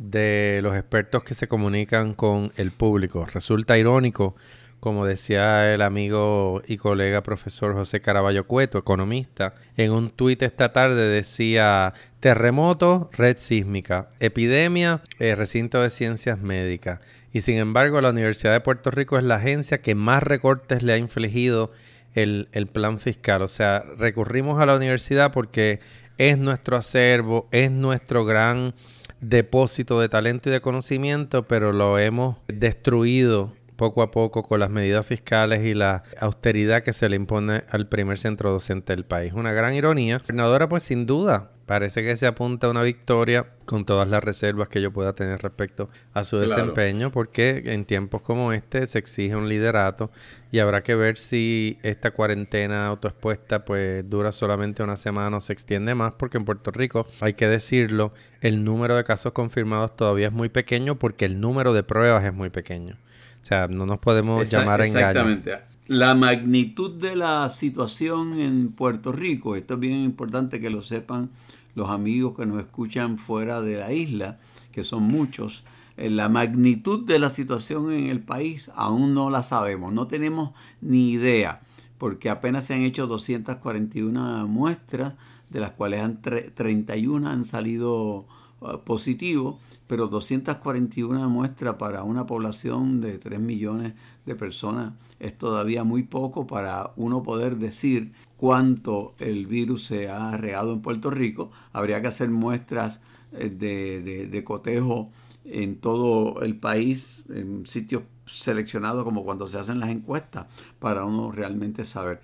de 0.00 0.60
los 0.62 0.74
expertos 0.74 1.22
que 1.22 1.34
se 1.34 1.46
comunican 1.46 2.14
con 2.14 2.52
el 2.56 2.70
público. 2.70 3.26
Resulta 3.26 3.76
irónico, 3.76 4.34
como 4.80 5.04
decía 5.04 5.74
el 5.74 5.82
amigo 5.82 6.62
y 6.66 6.78
colega 6.78 7.22
profesor 7.22 7.74
José 7.74 8.00
Caraballo 8.00 8.46
Cueto, 8.46 8.78
economista, 8.78 9.54
en 9.76 9.92
un 9.92 10.08
tuit 10.08 10.42
esta 10.42 10.72
tarde 10.72 11.06
decía 11.06 11.92
terremoto, 12.18 13.10
red 13.12 13.36
sísmica, 13.36 14.08
epidemia, 14.20 15.02
eh, 15.18 15.34
recinto 15.34 15.82
de 15.82 15.90
ciencias 15.90 16.40
médicas. 16.40 17.00
Y 17.30 17.42
sin 17.42 17.58
embargo, 17.58 18.00
la 18.00 18.08
Universidad 18.08 18.54
de 18.54 18.60
Puerto 18.60 18.90
Rico 18.90 19.18
es 19.18 19.24
la 19.24 19.36
agencia 19.36 19.82
que 19.82 19.94
más 19.94 20.22
recortes 20.22 20.82
le 20.82 20.94
ha 20.94 20.96
infligido 20.96 21.72
el, 22.14 22.48
el 22.52 22.66
plan 22.68 23.00
fiscal. 23.00 23.42
O 23.42 23.48
sea, 23.48 23.84
recurrimos 23.98 24.60
a 24.60 24.66
la 24.66 24.76
universidad 24.76 25.30
porque 25.30 25.78
es 26.16 26.38
nuestro 26.38 26.78
acervo, 26.78 27.48
es 27.52 27.70
nuestro 27.70 28.24
gran 28.24 28.74
depósito 29.20 30.00
de 30.00 30.08
talento 30.08 30.48
y 30.48 30.52
de 30.52 30.60
conocimiento, 30.60 31.44
pero 31.44 31.72
lo 31.72 31.98
hemos 31.98 32.36
destruido 32.48 33.52
poco 33.80 34.02
a 34.02 34.10
poco 34.10 34.42
con 34.42 34.60
las 34.60 34.68
medidas 34.68 35.06
fiscales 35.06 35.64
y 35.64 35.72
la 35.72 36.02
austeridad 36.20 36.82
que 36.82 36.92
se 36.92 37.08
le 37.08 37.16
impone 37.16 37.64
al 37.70 37.88
primer 37.88 38.18
centro 38.18 38.50
docente 38.50 38.94
del 38.94 39.06
país. 39.06 39.32
Una 39.32 39.54
gran 39.54 39.72
ironía. 39.72 40.16
La 40.16 40.18
gobernadora, 40.18 40.68
pues 40.68 40.82
sin 40.82 41.06
duda, 41.06 41.52
parece 41.64 42.02
que 42.02 42.14
se 42.14 42.26
apunta 42.26 42.66
a 42.66 42.70
una 42.70 42.82
victoria 42.82 43.46
con 43.64 43.86
todas 43.86 44.06
las 44.06 44.22
reservas 44.22 44.68
que 44.68 44.82
yo 44.82 44.92
pueda 44.92 45.14
tener 45.14 45.40
respecto 45.40 45.88
a 46.12 46.24
su 46.24 46.36
desempeño, 46.36 47.10
porque 47.10 47.62
en 47.64 47.86
tiempos 47.86 48.20
como 48.20 48.52
este 48.52 48.86
se 48.86 48.98
exige 48.98 49.34
un 49.34 49.48
liderato 49.48 50.10
y 50.52 50.58
habrá 50.58 50.82
que 50.82 50.94
ver 50.94 51.16
si 51.16 51.78
esta 51.82 52.10
cuarentena 52.10 52.86
autoexpuesta 52.86 53.64
pues 53.64 54.04
dura 54.10 54.30
solamente 54.30 54.82
una 54.82 54.96
semana 54.96 55.38
o 55.38 55.40
se 55.40 55.54
extiende 55.54 55.94
más, 55.94 56.12
porque 56.16 56.36
en 56.36 56.44
Puerto 56.44 56.70
Rico, 56.70 57.06
hay 57.22 57.32
que 57.32 57.48
decirlo, 57.48 58.12
el 58.42 58.62
número 58.62 58.94
de 58.94 59.04
casos 59.04 59.32
confirmados 59.32 59.96
todavía 59.96 60.26
es 60.26 60.32
muy 60.34 60.50
pequeño 60.50 60.98
porque 60.98 61.24
el 61.24 61.40
número 61.40 61.72
de 61.72 61.82
pruebas 61.82 62.24
es 62.24 62.34
muy 62.34 62.50
pequeño. 62.50 62.98
O 63.42 63.46
sea, 63.46 63.68
no 63.68 63.86
nos 63.86 63.98
podemos 63.98 64.50
llamar 64.50 64.80
a 64.80 64.86
engaño. 64.86 65.08
Exactamente. 65.08 65.58
La 65.86 66.14
magnitud 66.14 67.00
de 67.00 67.16
la 67.16 67.48
situación 67.48 68.38
en 68.38 68.70
Puerto 68.72 69.10
Rico, 69.10 69.56
esto 69.56 69.74
es 69.74 69.80
bien 69.80 70.04
importante 70.04 70.60
que 70.60 70.70
lo 70.70 70.82
sepan 70.82 71.30
los 71.74 71.90
amigos 71.90 72.36
que 72.36 72.46
nos 72.46 72.60
escuchan 72.60 73.18
fuera 73.18 73.60
de 73.60 73.78
la 73.78 73.92
isla, 73.92 74.38
que 74.72 74.84
son 74.84 75.02
muchos, 75.02 75.64
eh, 75.96 76.10
la 76.10 76.28
magnitud 76.28 77.04
de 77.04 77.18
la 77.18 77.30
situación 77.30 77.92
en 77.92 78.06
el 78.06 78.20
país 78.20 78.70
aún 78.74 79.14
no 79.14 79.30
la 79.30 79.42
sabemos, 79.42 79.92
no 79.92 80.06
tenemos 80.06 80.52
ni 80.80 81.10
idea, 81.10 81.60
porque 81.98 82.30
apenas 82.30 82.64
se 82.64 82.74
han 82.74 82.82
hecho 82.82 83.06
241 83.06 84.46
muestras, 84.46 85.14
de 85.48 85.60
las 85.60 85.72
cuales 85.72 86.00
han 86.02 86.22
31 86.22 87.28
han 87.28 87.44
salido 87.44 88.26
uh, 88.60 88.78
positivos, 88.78 89.56
pero 89.86 90.06
241 90.06 91.28
muestras 91.28 91.74
para 91.74 92.04
una 92.04 92.26
población 92.26 93.00
de 93.00 93.18
3 93.18 93.40
millones 93.40 93.94
de 94.24 94.34
personas 94.36 94.92
es 95.18 95.36
todavía 95.36 95.84
muy 95.84 96.02
poco 96.02 96.46
para 96.46 96.92
uno 96.96 97.22
poder 97.22 97.56
decir 97.56 98.12
cuánto 98.36 99.14
el 99.18 99.46
virus 99.46 99.84
se 99.84 100.08
ha 100.08 100.36
regado 100.36 100.72
en 100.72 100.80
Puerto 100.80 101.10
Rico. 101.10 101.50
Habría 101.72 102.00
que 102.00 102.08
hacer 102.08 102.30
muestras 102.30 103.00
eh, 103.32 103.50
de, 103.50 104.44
cotejo 104.44 105.10
en 105.44 105.76
todo 105.76 106.40
el 106.42 106.56
país, 106.56 107.22
en 107.28 107.66
sitios 107.66 108.04
seleccionados 108.26 109.04
como 109.04 109.24
cuando 109.24 109.46
se 109.46 109.58
hacen 109.58 109.78
las 109.78 109.90
encuestas, 109.90 110.46
para 110.78 111.04
uno 111.04 111.32
realmente 111.32 111.84
saber 111.84 112.22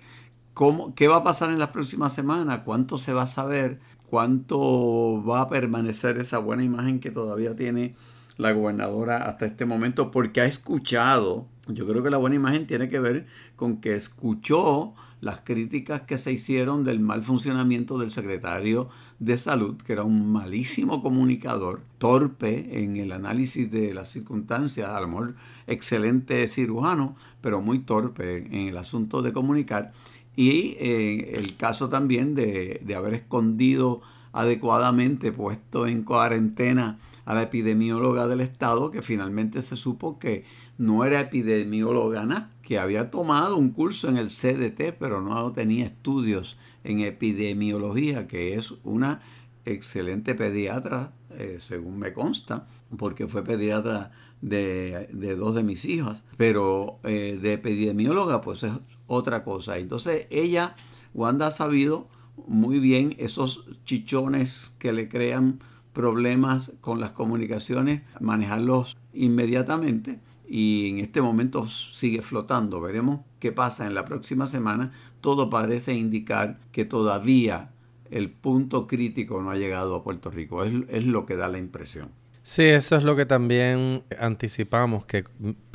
cómo, 0.53 0.95
qué 0.95 1.07
va 1.07 1.17
a 1.17 1.23
pasar 1.23 1.49
en 1.49 1.59
las 1.59 1.69
próximas 1.69 2.13
semanas, 2.13 2.61
cuánto 2.65 2.97
se 2.97 3.13
va 3.13 3.23
a 3.23 3.27
saber, 3.27 3.79
cuánto 4.09 5.23
va 5.23 5.41
a 5.41 5.49
permanecer 5.49 6.17
esa 6.17 6.39
buena 6.39 6.63
imagen 6.63 6.99
que 6.99 7.11
todavía 7.11 7.55
tiene 7.55 7.95
la 8.37 8.51
gobernadora 8.51 9.17
hasta 9.17 9.45
este 9.45 9.65
momento, 9.65 10.11
porque 10.11 10.41
ha 10.41 10.45
escuchado, 10.45 11.47
yo 11.67 11.87
creo 11.87 12.03
que 12.03 12.09
la 12.09 12.17
buena 12.17 12.35
imagen 12.35 12.67
tiene 12.67 12.89
que 12.89 12.99
ver 12.99 13.25
con 13.55 13.81
que 13.81 13.95
escuchó 13.95 14.93
las 15.19 15.39
críticas 15.41 16.01
que 16.01 16.19
se 16.19 16.31
hicieron 16.31 16.83
del 16.83 16.99
mal 16.99 17.23
funcionamiento 17.23 17.97
del 17.97 18.11
secretario 18.11 18.89
de 19.19 19.37
salud, 19.37 19.75
que 19.77 19.93
era 19.93 20.03
un 20.03 20.31
malísimo 20.31 21.01
comunicador, 21.01 21.81
torpe 21.97 22.83
en 22.83 22.97
el 22.97 23.11
análisis 23.11 23.69
de 23.71 23.95
las 23.95 24.09
circunstancias, 24.09 24.89
a 24.89 25.01
lo 25.01 25.07
mejor 25.07 25.35
excelente 25.65 26.47
cirujano, 26.47 27.15
pero 27.41 27.61
muy 27.61 27.79
torpe 27.79 28.45
en 28.45 28.67
el 28.67 28.77
asunto 28.77 29.23
de 29.23 29.33
comunicar. 29.33 29.91
Y 30.37 30.77
eh, 30.79 31.31
el 31.33 31.57
caso 31.57 31.89
también 31.89 32.33
de, 32.35 32.79
de 32.85 32.95
haber 32.95 33.15
escondido 33.15 34.01
adecuadamente, 34.31 35.31
puesto 35.31 35.87
en 35.87 36.03
cuarentena 36.03 36.99
a 37.25 37.33
la 37.33 37.41
epidemióloga 37.41 38.27
del 38.27 38.41
Estado, 38.41 38.91
que 38.91 39.01
finalmente 39.01 39.61
se 39.63 39.75
supo 39.75 40.19
que 40.19 40.45
no 40.77 41.03
era 41.03 41.19
epidemióloga 41.19 42.23
nada, 42.25 42.51
que 42.61 42.77
había 42.77 43.09
tomado 43.09 43.57
un 43.57 43.71
curso 43.71 44.09
en 44.09 44.17
el 44.17 44.29
CDT, 44.29 44.95
pero 44.99 45.21
no 45.21 45.51
tenía 45.53 45.85
estudios 45.85 46.57
en 46.83 46.99
epidemiología, 46.99 48.27
que 48.27 48.53
es 48.53 48.73
una 48.83 49.21
excelente 49.65 50.35
pediatra, 50.35 51.13
eh, 51.31 51.57
según 51.59 51.97
me 51.97 52.13
consta, 52.13 52.67
porque 52.95 53.27
fue 53.27 53.43
pediatra 53.43 54.11
de, 54.41 55.07
dos 55.37 55.55
de 55.55 55.63
mis 55.63 55.85
hijas, 55.85 56.23
pero 56.37 56.99
eh, 57.03 57.39
de 57.41 57.53
epidemióloga 57.53 58.41
pues 58.41 58.63
es 58.63 58.71
otra 59.07 59.43
cosa. 59.43 59.77
Entonces 59.77 60.27
ella, 60.29 60.75
Wanda 61.13 61.47
ha 61.47 61.51
sabido 61.51 62.07
muy 62.47 62.79
bien 62.79 63.15
esos 63.17 63.65
chichones 63.85 64.71
que 64.79 64.93
le 64.93 65.09
crean 65.09 65.59
problemas 65.93 66.73
con 66.81 66.99
las 66.99 67.11
comunicaciones, 67.11 68.03
manejarlos 68.19 68.97
inmediatamente 69.13 70.19
y 70.47 70.89
en 70.89 70.99
este 70.99 71.21
momento 71.21 71.65
sigue 71.65 72.21
flotando. 72.21 72.79
Veremos 72.79 73.21
qué 73.39 73.51
pasa 73.51 73.85
en 73.85 73.93
la 73.93 74.05
próxima 74.05 74.47
semana. 74.47 74.91
Todo 75.21 75.49
parece 75.49 75.95
indicar 75.95 76.59
que 76.71 76.85
todavía 76.85 77.71
el 78.09 78.29
punto 78.31 78.87
crítico 78.87 79.41
no 79.41 79.49
ha 79.49 79.55
llegado 79.55 79.95
a 79.95 80.03
Puerto 80.03 80.29
Rico. 80.31 80.63
Es, 80.63 81.05
lo 81.05 81.25
que 81.25 81.35
da 81.35 81.47
la 81.47 81.57
impresión. 81.57 82.09
Sí, 82.47 82.63
eso 82.63 82.95
es 82.95 83.03
lo 83.03 83.17
que 83.17 83.25
también 83.25 84.03
anticipamos, 84.17 85.05
que 85.05 85.25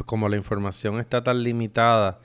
como 0.07 0.31
la 0.31 0.39
información 0.39 1.01
está 1.01 1.23
tan 1.23 1.43
limitada, 1.43 2.19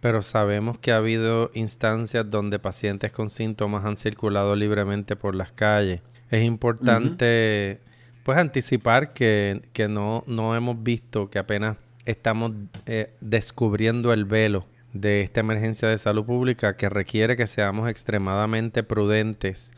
pero 0.00 0.22
sabemos 0.22 0.78
que 0.78 0.92
ha 0.92 0.98
habido 0.98 1.50
instancias 1.52 2.30
donde 2.30 2.60
pacientes 2.60 3.10
con 3.10 3.28
síntomas 3.28 3.84
han 3.84 3.96
circulado 3.96 4.54
libremente 4.54 5.16
por 5.16 5.34
las 5.34 5.50
calles. 5.50 6.00
Es 6.30 6.44
importante, 6.44 7.80
pues, 8.22 8.38
anticipar 8.38 9.12
que, 9.14 9.62
que 9.72 9.88
no, 9.88 10.22
no 10.28 10.54
hemos 10.54 10.80
visto 10.80 11.28
que 11.28 11.40
apenas 11.40 11.76
estamos 12.04 12.52
eh, 12.86 13.12
descubriendo 13.20 14.12
el 14.12 14.26
velo 14.26 14.64
de 14.92 15.22
esta 15.22 15.40
emergencia 15.40 15.88
de 15.88 15.98
salud 15.98 16.24
pública 16.24 16.76
que 16.76 16.88
requiere 16.88 17.34
que 17.34 17.48
seamos 17.48 17.88
extremadamente 17.88 18.84
prudentes 18.84 19.72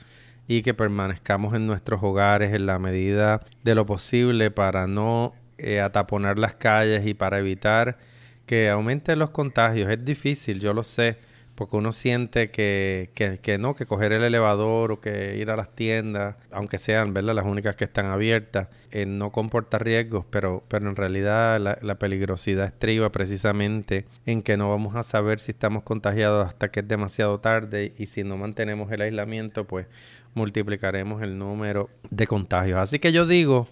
y 0.50 0.62
que 0.62 0.74
permanezcamos 0.74 1.54
en 1.54 1.68
nuestros 1.68 2.02
hogares 2.02 2.52
en 2.52 2.66
la 2.66 2.80
medida 2.80 3.40
de 3.62 3.76
lo 3.76 3.86
posible 3.86 4.50
para 4.50 4.88
no 4.88 5.32
eh, 5.58 5.80
ataponar 5.80 6.40
las 6.40 6.56
calles 6.56 7.06
y 7.06 7.14
para 7.14 7.38
evitar 7.38 7.98
que 8.46 8.68
aumenten 8.68 9.20
los 9.20 9.30
contagios. 9.30 9.88
Es 9.88 10.04
difícil, 10.04 10.58
yo 10.58 10.74
lo 10.74 10.82
sé, 10.82 11.18
porque 11.54 11.76
uno 11.76 11.92
siente 11.92 12.50
que, 12.50 13.10
que, 13.14 13.58
no, 13.58 13.76
que 13.76 13.86
coger 13.86 14.10
el 14.10 14.24
elevador 14.24 14.90
o 14.90 15.00
que 15.00 15.36
ir 15.36 15.52
a 15.52 15.56
las 15.56 15.72
tiendas, 15.76 16.34
aunque 16.50 16.78
sean 16.78 17.14
¿verdad? 17.14 17.34
las 17.34 17.44
únicas 17.44 17.76
que 17.76 17.84
están 17.84 18.06
abiertas, 18.06 18.66
eh, 18.90 19.06
no 19.06 19.30
comporta 19.30 19.78
riesgos, 19.78 20.24
pero, 20.30 20.64
pero 20.66 20.88
en 20.88 20.96
realidad 20.96 21.60
la, 21.60 21.78
la, 21.80 21.94
peligrosidad 21.96 22.66
estriba 22.66 23.12
precisamente 23.12 24.06
en 24.26 24.42
que 24.42 24.56
no 24.56 24.68
vamos 24.68 24.96
a 24.96 25.04
saber 25.04 25.38
si 25.38 25.52
estamos 25.52 25.84
contagiados 25.84 26.44
hasta 26.44 26.72
que 26.72 26.80
es 26.80 26.88
demasiado 26.88 27.38
tarde 27.38 27.92
y 27.98 28.06
si 28.06 28.24
no 28.24 28.36
mantenemos 28.36 28.90
el 28.90 29.02
aislamiento, 29.02 29.64
pues 29.64 29.86
multiplicaremos 30.34 31.22
el 31.22 31.38
número 31.38 31.90
de 32.10 32.26
contagios. 32.26 32.78
Así 32.78 32.98
que 32.98 33.12
yo 33.12 33.26
digo, 33.26 33.68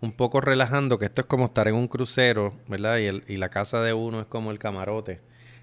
un 0.00 0.12
poco 0.12 0.40
relajando, 0.40 0.98
que 0.98 1.06
esto 1.06 1.22
es 1.22 1.26
como 1.26 1.46
estar 1.46 1.68
en 1.68 1.74
un 1.74 1.88
crucero, 1.88 2.54
¿verdad? 2.68 2.98
Y, 2.98 3.06
el, 3.06 3.24
y 3.28 3.36
la 3.36 3.48
casa 3.48 3.80
de 3.80 3.92
uno 3.92 4.20
es 4.20 4.26
como 4.26 4.50
el 4.50 4.58
camarote 4.58 5.20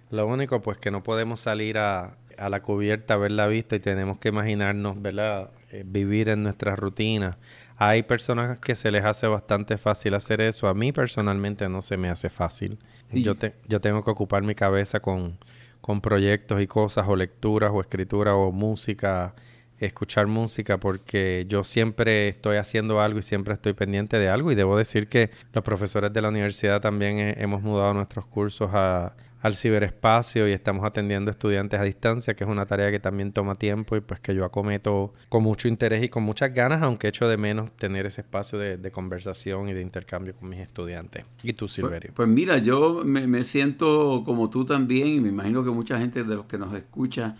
lo 0.09 0.25
único, 0.25 0.61
pues, 0.61 0.77
que 0.77 0.91
no 0.91 1.03
podemos 1.03 1.39
salir 1.39 1.77
a, 1.77 2.17
a 2.37 2.49
la 2.49 2.61
cubierta 2.61 3.13
a 3.13 3.17
ver 3.17 3.31
la 3.31 3.47
vista 3.47 3.75
y 3.75 3.79
tenemos 3.79 4.17
que 4.17 4.29
imaginarnos, 4.29 5.01
¿verdad? 5.01 5.51
Eh, 5.71 5.83
vivir 5.85 6.29
en 6.29 6.43
nuestra 6.43 6.75
rutina. 6.75 7.37
Hay 7.77 8.03
personas 8.03 8.59
que 8.59 8.75
se 8.75 8.91
les 8.91 9.05
hace 9.05 9.27
bastante 9.27 9.77
fácil 9.77 10.15
hacer 10.15 10.41
eso. 10.41 10.67
A 10.67 10.73
mí 10.73 10.91
personalmente 10.91 11.69
no 11.69 11.81
se 11.81 11.97
me 11.97 12.09
hace 12.09 12.29
fácil. 12.29 12.79
Yo, 13.11 13.35
te, 13.35 13.55
yo 13.67 13.79
tengo 13.81 14.03
que 14.03 14.11
ocupar 14.11 14.43
mi 14.43 14.55
cabeza 14.55 14.99
con, 14.99 15.37
con 15.79 16.01
proyectos 16.01 16.61
y 16.61 16.67
cosas, 16.67 17.07
o 17.07 17.15
lecturas, 17.15 17.71
o 17.73 17.79
escritura, 17.79 18.35
o 18.35 18.51
música, 18.51 19.33
escuchar 19.79 20.27
música, 20.27 20.79
porque 20.79 21.45
yo 21.47 21.63
siempre 21.63 22.27
estoy 22.29 22.57
haciendo 22.57 23.01
algo 23.01 23.19
y 23.19 23.23
siempre 23.23 23.53
estoy 23.53 23.73
pendiente 23.73 24.17
de 24.17 24.29
algo. 24.29 24.51
Y 24.51 24.55
debo 24.55 24.77
decir 24.77 25.07
que 25.07 25.29
los 25.53 25.63
profesores 25.63 26.11
de 26.13 26.21
la 26.21 26.29
universidad 26.29 26.81
también 26.81 27.19
hemos 27.37 27.61
mudado 27.61 27.93
nuestros 27.93 28.25
cursos 28.25 28.69
a, 28.73 29.15
al 29.41 29.55
ciberespacio 29.55 30.47
y 30.47 30.51
estamos 30.51 30.85
atendiendo 30.85 31.31
estudiantes 31.31 31.79
a 31.79 31.83
distancia, 31.83 32.33
que 32.33 32.43
es 32.43 32.49
una 32.49 32.65
tarea 32.65 32.91
que 32.91 32.99
también 32.99 33.31
toma 33.31 33.55
tiempo 33.55 33.95
y 33.95 34.01
pues 34.01 34.19
que 34.19 34.35
yo 34.35 34.43
acometo 34.45 35.13
con 35.29 35.43
mucho 35.43 35.67
interés 35.67 36.03
y 36.03 36.09
con 36.09 36.23
muchas 36.23 36.53
ganas, 36.53 36.81
aunque 36.81 37.07
echo 37.07 37.27
de 37.27 37.37
menos 37.37 37.71
tener 37.73 38.05
ese 38.05 38.21
espacio 38.21 38.59
de, 38.59 38.89
conversación 38.91 39.69
y 39.69 39.73
de 39.73 39.81
intercambio 39.81 40.33
con 40.35 40.49
mis 40.49 40.59
estudiantes. 40.59 41.23
¿Y 41.43 41.53
tú, 41.53 41.65
pues, 41.65 41.73
Silverio? 41.73 42.11
Pues, 42.15 42.27
mira, 42.27 42.57
yo 42.57 43.03
me, 43.05 43.43
siento 43.43 44.23
como 44.25 44.49
tú 44.49 44.65
también 44.65 45.07
y 45.07 45.19
me 45.19 45.29
imagino 45.29 45.63
que 45.63 45.69
mucha 45.69 45.99
gente 45.99 46.23
de 46.23 46.35
los 46.35 46.45
que 46.45 46.57
nos 46.57 46.73
escucha 46.73 47.35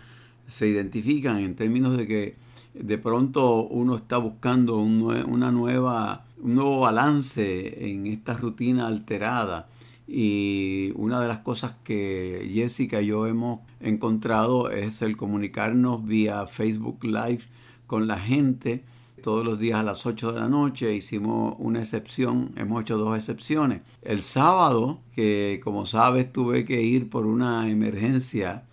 se 0.50 0.66
identifican 0.66 1.38
en 1.38 1.54
términos 1.54 1.96
de 1.96 2.06
que 2.06 2.36
de 2.74 2.98
pronto 2.98 3.62
uno 3.62 3.96
está 3.96 4.18
buscando 4.18 4.78
una 4.78 5.50
nueva, 5.50 6.24
un 6.42 6.54
nuevo 6.54 6.80
balance 6.80 7.90
en 7.90 8.06
esta 8.06 8.36
rutina 8.36 8.86
alterada 8.86 9.68
y 10.06 10.92
una 10.96 11.20
de 11.20 11.28
las 11.28 11.38
cosas 11.38 11.74
que 11.84 12.50
Jessica 12.52 13.00
y 13.00 13.06
yo 13.06 13.26
hemos 13.26 13.60
encontrado 13.80 14.70
es 14.70 15.02
el 15.02 15.16
comunicarnos 15.16 16.04
vía 16.04 16.46
Facebook 16.46 17.04
Live 17.04 17.42
con 17.86 18.08
la 18.08 18.18
gente 18.18 18.82
todos 19.22 19.44
los 19.44 19.58
días 19.58 19.78
a 19.78 19.82
las 19.84 20.06
8 20.06 20.32
de 20.32 20.40
la 20.40 20.48
noche. 20.48 20.94
Hicimos 20.94 21.54
una 21.58 21.80
excepción, 21.80 22.52
hemos 22.56 22.82
hecho 22.82 22.96
dos 22.96 23.16
excepciones. 23.16 23.82
El 24.02 24.22
sábado, 24.22 25.00
que 25.14 25.60
como 25.62 25.86
sabes 25.86 26.32
tuve 26.32 26.64
que 26.64 26.82
ir 26.82 27.08
por 27.08 27.26
una 27.26 27.68
emergencia 27.68 28.64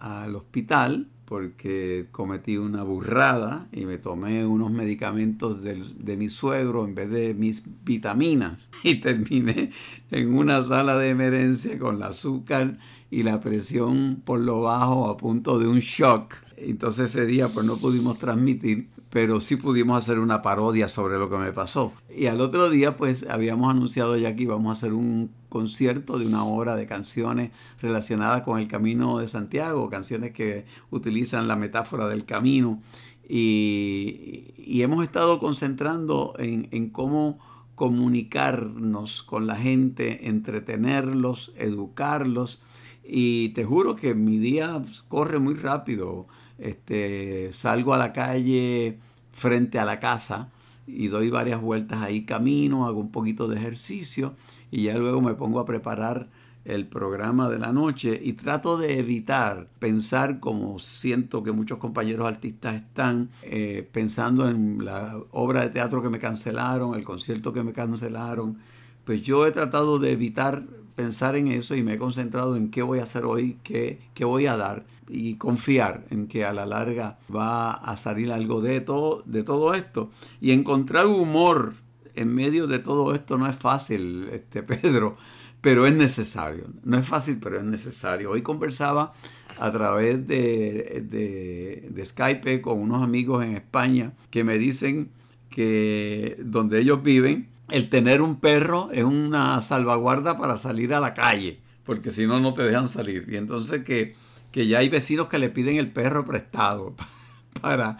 al 0.00 0.34
hospital, 0.36 1.08
porque 1.26 2.06
cometí 2.12 2.56
una 2.56 2.84
burrada 2.84 3.68
y 3.72 3.84
me 3.84 3.98
tomé 3.98 4.46
unos 4.46 4.70
medicamentos 4.70 5.60
de, 5.62 6.16
mi 6.16 6.28
suegro 6.28 6.84
en 6.84 6.94
vez 6.94 7.10
de 7.10 7.34
mis 7.34 7.62
vitaminas 7.84 8.70
y 8.84 8.96
terminé 9.00 9.72
en 10.10 10.34
una 10.34 10.62
sala 10.62 10.96
de 10.98 11.10
emergencia 11.10 11.78
con 11.78 11.96
el 11.96 12.02
azúcar 12.04 12.78
y 13.10 13.24
la 13.24 13.40
presión 13.40 14.22
por 14.24 14.40
lo 14.40 14.62
bajo 14.62 15.10
a 15.10 15.16
punto 15.16 15.58
de 15.58 15.68
un 15.68 15.80
shock. 15.80 16.45
Entonces 16.56 17.10
ese 17.10 17.26
día 17.26 17.48
pues 17.48 17.64
no 17.66 17.76
pudimos 17.76 18.18
transmitir 18.18 18.88
pero 19.16 19.40
sí 19.40 19.56
pudimos 19.56 19.96
hacer 19.96 20.18
una 20.18 20.42
parodia 20.42 20.88
sobre 20.88 21.16
lo 21.16 21.30
que 21.30 21.36
me 21.36 21.52
pasó. 21.52 21.94
Y 22.14 22.26
al 22.26 22.40
otro 22.40 22.68
día, 22.68 22.98
pues 22.98 23.26
habíamos 23.30 23.70
anunciado 23.70 24.16
ya 24.16 24.36
que 24.36 24.42
íbamos 24.42 24.68
a 24.68 24.72
hacer 24.72 24.92
un 24.92 25.30
concierto 25.48 26.18
de 26.18 26.26
una 26.26 26.44
hora 26.44 26.76
de 26.76 26.86
canciones 26.86 27.50
relacionadas 27.80 28.42
con 28.42 28.58
el 28.58 28.68
Camino 28.68 29.18
de 29.18 29.26
Santiago, 29.26 29.88
canciones 29.88 30.32
que 30.32 30.66
utilizan 30.90 31.48
la 31.48 31.56
metáfora 31.56 32.08
del 32.08 32.26
camino. 32.26 32.80
Y, 33.26 34.52
hemos 34.82 35.02
estado 35.02 35.38
concentrando 35.38 36.34
en, 36.38 36.68
en 36.70 36.90
cómo 36.90 37.38
comunicarnos 37.74 39.22
con 39.22 39.46
la 39.46 39.56
gente, 39.56 40.28
entretenerlos, 40.28 41.52
educarlos. 41.56 42.60
Y 43.02 43.50
te 43.50 43.64
juro 43.64 43.96
que 43.96 44.14
mi 44.14 44.38
día 44.38 44.82
corre 45.08 45.38
muy 45.38 45.54
rápido 45.54 46.26
este, 46.58 47.52
salgo 47.52 47.94
a 47.94 47.98
la 47.98 48.12
calle 48.12 48.98
frente 49.32 49.78
a 49.78 49.84
la 49.84 50.00
casa 50.00 50.50
y 50.86 51.08
doy 51.08 51.30
varias 51.30 51.60
vueltas 51.60 52.02
ahí 52.02 52.24
camino, 52.24 52.86
hago 52.86 53.00
un 53.00 53.10
poquito 53.10 53.48
de 53.48 53.56
ejercicio 53.56 54.34
y 54.70 54.84
ya 54.84 54.96
luego 54.96 55.20
me 55.20 55.34
pongo 55.34 55.60
a 55.60 55.66
preparar 55.66 56.28
el 56.64 56.86
programa 56.86 57.48
de 57.48 57.58
la 57.58 57.72
noche 57.72 58.20
y 58.22 58.32
trato 58.32 58.76
de 58.76 58.98
evitar 58.98 59.68
pensar 59.78 60.40
como 60.40 60.78
siento 60.80 61.42
que 61.42 61.52
muchos 61.52 61.78
compañeros 61.78 62.26
artistas 62.26 62.74
están 62.76 63.30
eh, 63.42 63.88
pensando 63.92 64.48
en 64.48 64.84
la 64.84 65.16
obra 65.30 65.62
de 65.62 65.68
teatro 65.68 66.02
que 66.02 66.10
me 66.10 66.18
cancelaron, 66.18 66.94
el 66.94 67.04
concierto 67.04 67.52
que 67.52 67.62
me 67.62 67.72
cancelaron. 67.72 68.58
Pues 69.04 69.22
yo 69.22 69.46
he 69.46 69.52
tratado 69.52 70.00
de 70.00 70.10
evitar 70.10 70.64
pensar 70.96 71.36
en 71.36 71.48
eso 71.48 71.76
y 71.76 71.84
me 71.84 71.94
he 71.94 71.98
concentrado 71.98 72.56
en 72.56 72.70
qué 72.70 72.82
voy 72.82 72.98
a 72.98 73.04
hacer 73.04 73.24
hoy, 73.24 73.58
qué, 73.62 74.00
qué 74.14 74.24
voy 74.24 74.46
a 74.46 74.56
dar 74.56 74.84
y 75.08 75.36
confiar 75.36 76.04
en 76.10 76.26
que 76.26 76.44
a 76.44 76.52
la 76.52 76.66
larga 76.66 77.18
va 77.34 77.72
a 77.72 77.96
salir 77.96 78.32
algo 78.32 78.60
de 78.60 78.80
todo, 78.80 79.22
de 79.26 79.42
todo 79.42 79.74
esto. 79.74 80.10
Y 80.40 80.52
encontrar 80.52 81.06
humor 81.06 81.74
en 82.14 82.34
medio 82.34 82.66
de 82.66 82.78
todo 82.78 83.14
esto 83.14 83.38
no 83.38 83.46
es 83.46 83.56
fácil, 83.56 84.28
este 84.32 84.62
Pedro, 84.64 85.16
pero 85.60 85.86
es 85.86 85.94
necesario. 85.94 86.66
No 86.84 86.98
es 86.98 87.06
fácil, 87.06 87.38
pero 87.40 87.58
es 87.58 87.64
necesario. 87.64 88.30
Hoy 88.30 88.42
conversaba 88.42 89.12
a 89.58 89.70
través 89.70 90.26
de, 90.26 91.04
de, 91.08 91.88
de 91.90 92.04
Skype 92.04 92.60
con 92.60 92.82
unos 92.82 93.02
amigos 93.02 93.44
en 93.44 93.52
España 93.52 94.12
que 94.30 94.44
me 94.44 94.58
dicen 94.58 95.10
que 95.50 96.36
donde 96.44 96.80
ellos 96.80 97.02
viven, 97.02 97.48
el 97.70 97.88
tener 97.88 98.22
un 98.22 98.40
perro 98.40 98.90
es 98.92 99.04
una 99.04 99.60
salvaguarda 99.62 100.38
para 100.38 100.56
salir 100.56 100.94
a 100.94 101.00
la 101.00 101.14
calle, 101.14 101.60
porque 101.84 102.10
si 102.10 102.26
no, 102.26 102.40
no 102.40 102.54
te 102.54 102.62
dejan 102.62 102.88
salir. 102.88 103.26
Y 103.28 103.36
entonces 103.36 103.82
que, 103.82 104.14
que 104.56 104.66
ya 104.66 104.78
hay 104.78 104.88
vecinos 104.88 105.28
que 105.28 105.36
le 105.36 105.50
piden 105.50 105.76
el 105.76 105.92
perro 105.92 106.24
prestado 106.24 106.94
para... 107.60 107.98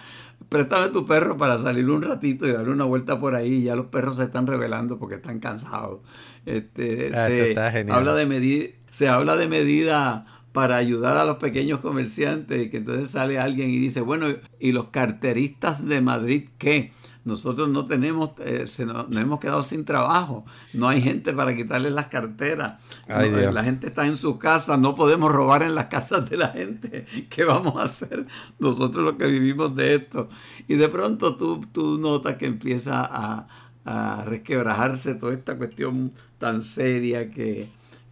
Préstame 0.49 0.89
tu 0.89 1.07
perro 1.07 1.37
para 1.37 1.59
salir 1.59 1.91
un 1.91 2.01
ratito 2.01 2.47
y 2.47 2.53
darle 2.53 2.71
una 2.71 2.85
vuelta 2.85 3.21
por 3.21 3.35
ahí. 3.35 3.65
Ya 3.65 3.75
los 3.75 3.87
perros 3.87 4.17
se 4.17 4.23
están 4.23 4.47
revelando 4.47 4.99
porque 4.99 5.17
están 5.17 5.41
cansados. 5.41 6.01
Este, 6.47 7.11
ah, 7.13 7.27
se, 7.27 7.91
habla 7.91 8.15
de 8.15 8.79
se 8.89 9.09
habla 9.09 9.37
de 9.37 9.49
medida 9.49 10.25
para 10.53 10.77
ayudar 10.77 11.19
a 11.19 11.25
los 11.25 11.37
pequeños 11.37 11.81
comerciantes 11.81 12.67
y 12.67 12.71
que 12.71 12.79
entonces 12.79 13.11
sale 13.11 13.39
alguien 13.39 13.69
y 13.69 13.79
dice, 13.79 14.01
bueno, 14.01 14.29
¿y 14.59 14.73
los 14.73 14.89
carteristas 14.89 15.87
de 15.87 16.01
Madrid 16.01 16.49
qué? 16.57 16.93
Nosotros 17.27 17.69
no 17.69 17.87
tenemos, 17.87 18.31
eh, 18.39 18.69
se 18.69 18.87
nos, 18.87 19.15
hemos 19.17 19.41
quedado 19.41 19.65
sin 19.65 19.85
trabajo, 19.85 20.45
no 20.73 20.89
hay 20.89 21.03
gente 21.03 21.33
para 21.33 21.57
quitarle 21.57 21.91
las 21.91 22.07
carteras, 22.07 22.75
la 23.09 23.65
gente 23.65 23.89
está 23.89 24.07
en 24.07 24.17
su 24.17 24.39
casa, 24.39 24.77
no 24.77 24.95
podemos 24.95 25.33
robar 25.33 25.65
en 25.65 25.75
las 25.75 25.87
casas 25.87 26.31
de 26.31 26.37
la 26.37 26.51
gente, 26.51 27.05
¿qué 27.29 27.43
vamos 27.43 27.77
a 27.81 27.83
hacer 27.83 28.29
nosotros 28.61 29.05
los 29.05 29.17
que 29.17 29.27
vivimos 29.27 29.75
de 29.75 29.97
esto? 29.97 30.29
Y 30.69 30.77
de 30.77 30.89
pronto 30.89 31.37
tú, 31.37 31.61
tú 31.73 31.99
notas 31.99 32.37
que 32.37 32.47
empieza 32.47 33.05
a, 33.05 33.49
a 33.85 34.25
resquebrajarse 34.25 35.17
toda 35.17 35.35
esta 35.35 35.59
cuestión 35.59 36.13
tan 36.39 36.63
seria 36.63 37.29
que, 37.29 37.71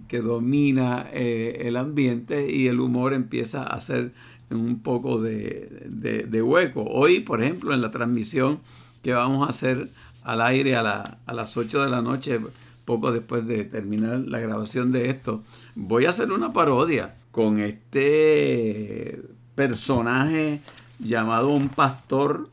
que 0.09 0.22
domina 0.22 1.07
eh, 1.12 1.59
el 1.61 1.77
ambiente 1.77 2.50
y 2.50 2.66
el 2.66 2.81
humor 2.81 3.14
empieza 3.14 3.62
a 3.62 3.77
hacer 3.77 4.12
un 4.50 4.81
poco 4.81 5.20
de, 5.20 6.27
de 6.29 6.42
hueco. 6.42 6.83
Hoy, 6.83 7.20
por 7.20 7.42
ejemplo, 7.42 7.72
en 7.74 7.81
la 7.81 7.90
transmisión, 7.90 8.61
que 9.05 9.12
vamos 9.12 9.47
a 9.47 9.51
hacer 9.51 9.90
al 10.25 10.40
aire 10.40 10.77
a, 10.77 11.19
las 11.27 11.57
8 11.57 11.85
de 11.85 11.90
la 11.90 12.01
noche, 12.01 12.40
poco 12.87 13.12
después 13.12 13.47
de 13.47 13.64
terminar 13.64 14.21
la 14.21 14.40
grabación 14.40 14.90
de 14.93 15.11
esto. 15.11 15.43
Voy 15.75 16.07
a 16.07 16.11
hacer 16.11 16.33
una 16.33 16.55
parodia 16.55 17.14
con 17.31 17.61
este 17.61 19.21
personaje 19.55 20.61
llamado 20.99 21.51
un 21.51 21.69
pastor 21.69 22.49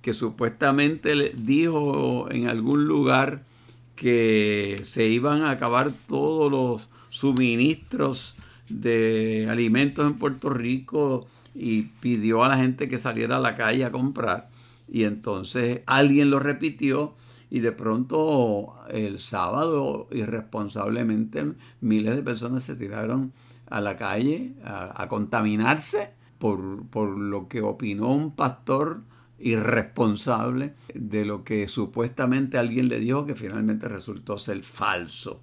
que 0.00 0.14
supuestamente 0.14 1.32
dijo 1.36 2.30
en 2.30 2.46
algún 2.46 2.86
lugar 2.86 3.42
que 3.96 4.80
se 4.84 5.06
iban 5.06 5.42
a 5.42 5.50
acabar 5.50 5.90
todos 6.06 6.52
los 6.52 6.88
suministros 7.10 8.36
de 8.68 9.48
alimentos 9.50 10.06
en 10.06 10.14
Puerto 10.14 10.50
Rico 10.50 11.26
y 11.52 11.82
pidió 12.00 12.44
a 12.44 12.48
la 12.48 12.58
gente 12.58 12.88
que 12.88 12.98
saliera 12.98 13.38
a 13.38 13.40
la 13.40 13.56
calle 13.56 13.84
a 13.84 13.90
comprar 13.90 14.48
y 14.88 15.04
entonces 15.04 15.82
alguien 15.86 16.30
lo 16.30 16.38
repitió 16.38 17.14
y 17.50 17.60
de 17.60 17.72
pronto 17.72 18.74
el 18.90 19.20
sábado 19.20 20.08
irresponsablemente 20.10 21.52
miles 21.80 22.16
de 22.16 22.22
personas 22.22 22.64
se 22.64 22.74
tiraron 22.74 23.32
a 23.66 23.80
la 23.80 23.96
calle 23.96 24.54
a, 24.64 25.06
contaminarse 25.08 26.10
por, 26.38 26.86
por 26.88 27.16
lo 27.18 27.48
que 27.48 27.62
opinó 27.62 28.12
un 28.12 28.34
pastor 28.34 29.02
irresponsable 29.38 30.74
de 30.94 31.24
lo 31.24 31.44
que 31.44 31.68
supuestamente 31.68 32.58
alguien 32.58 32.88
le 32.88 32.98
dijo 33.00 33.26
que 33.26 33.34
finalmente 33.34 33.88
resultó 33.88 34.38
ser 34.38 34.62
falso. 34.62 35.42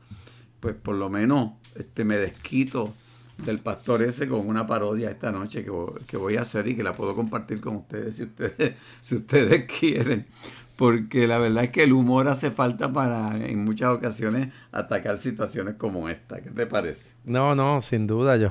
Pues 0.60 0.76
por 0.76 0.96
lo 0.96 1.10
menos 1.10 1.52
este, 1.76 2.06
me 2.06 2.18
desquito 2.18 2.94
del 3.38 3.60
pastor 3.60 4.04
ese 4.04 4.28
con 4.28 4.48
una 4.48 4.68
parodia 4.68 5.10
esta 5.10 5.32
noche 5.32 5.64
que, 5.64 6.18
voy 6.18 6.38
a 6.38 6.42
hacer 6.42 6.68
y 6.68 6.76
que 6.76 6.84
la 6.84 6.94
puedo 6.94 7.16
compartir 7.16 7.60
con 7.60 7.78
ustedes 7.78 8.16
si 8.16 8.24
ustedes, 8.24 8.76
si 9.02 9.16
ustedes 9.16 9.66
quieren. 9.80 10.28
Porque 10.76 11.28
la 11.28 11.40
verdad 11.40 11.66
es 11.66 11.70
que 11.70 11.84
el 11.84 11.94
humor 11.94 12.28
hace 12.28 12.50
falta 12.50 12.92
para 12.92 13.38
en 13.38 13.64
muchas 13.64 13.90
ocasiones 13.90 14.50
atacar 14.72 15.20
situaciones 15.20 15.76
como 15.76 16.10
esta. 16.10 16.42
¿Qué 16.42 16.50
te 16.50 16.66
parece? 16.66 17.14
No, 17.26 17.54
no, 17.54 17.82
sin 17.84 18.08
duda. 18.08 18.38
Yo, 18.38 18.50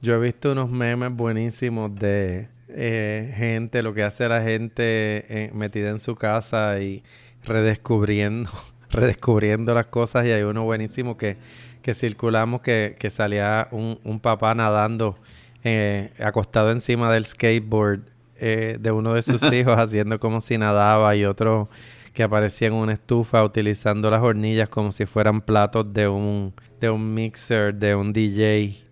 yo 0.00 0.14
he 0.14 0.20
visto 0.20 0.52
unos 0.52 0.70
memes 0.70 1.12
buenísimos 1.12 1.92
de 1.96 2.48
eh, 2.68 3.32
gente, 3.36 3.82
lo 3.82 3.94
que 3.94 4.04
hace 4.04 4.28
la 4.28 4.42
gente 4.42 5.26
eh, 5.28 5.50
metida 5.52 5.90
en 5.90 5.98
su 5.98 6.14
casa 6.14 6.78
y 6.80 7.02
redescubriendo, 7.44 8.50
redescubriendo 8.90 9.74
las 9.74 9.86
cosas. 9.86 10.24
Y 10.24 10.30
hay 10.30 10.42
uno 10.42 10.62
buenísimo 10.62 11.16
que 11.16 11.36
que 11.86 11.94
circulamos 11.94 12.62
que, 12.62 12.96
salía 13.10 13.68
un, 13.70 14.18
papá 14.18 14.56
nadando 14.56 15.16
eh, 15.62 16.10
acostado 16.18 16.72
encima 16.72 17.12
del 17.12 17.24
skateboard 17.24 18.00
eh, 18.40 18.76
de 18.80 18.90
uno 18.90 19.14
de 19.14 19.22
sus 19.22 19.40
hijos 19.52 19.78
haciendo 19.78 20.18
como 20.18 20.40
si 20.40 20.58
nadaba 20.58 21.14
y 21.14 21.24
otro 21.24 21.68
que 22.12 22.24
aparecía 22.24 22.66
en 22.66 22.74
una 22.74 22.94
estufa 22.94 23.44
utilizando 23.44 24.10
las 24.10 24.20
hornillas 24.20 24.68
como 24.68 24.90
si 24.90 25.06
fueran 25.06 25.40
platos 25.40 25.94
de 25.94 26.08
un, 26.08 26.54
de 26.80 26.90
un 26.90 27.14
mixer, 27.14 27.72
de 27.72 27.94
un 27.94 28.12
DJ 28.12 28.84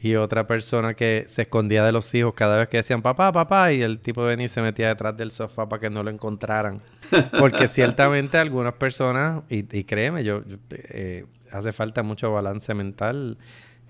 y 0.00 0.14
otra 0.14 0.46
persona 0.46 0.94
que 0.94 1.24
se 1.26 1.42
escondía 1.42 1.84
de 1.84 1.90
los 1.90 2.14
hijos 2.14 2.34
cada 2.34 2.56
vez 2.56 2.68
que 2.68 2.76
decían 2.76 3.02
papá, 3.02 3.32
papá, 3.32 3.72
y 3.72 3.82
el 3.82 3.98
tipo 3.98 4.22
venía 4.22 4.46
y 4.46 4.48
se 4.48 4.62
metía 4.62 4.88
detrás 4.88 5.16
del 5.16 5.32
sofá 5.32 5.68
para 5.68 5.80
que 5.80 5.90
no 5.90 6.04
lo 6.04 6.10
encontraran. 6.10 6.80
Porque 7.36 7.66
ciertamente 7.66 8.38
algunas 8.38 8.74
personas, 8.74 9.42
y, 9.48 9.82
créeme, 9.82 10.22
yo, 10.22 10.42
eh, 10.70 11.24
hace 11.52 11.72
falta 11.72 12.02
mucho 12.02 12.32
balance 12.32 12.72
mental. 12.74 13.38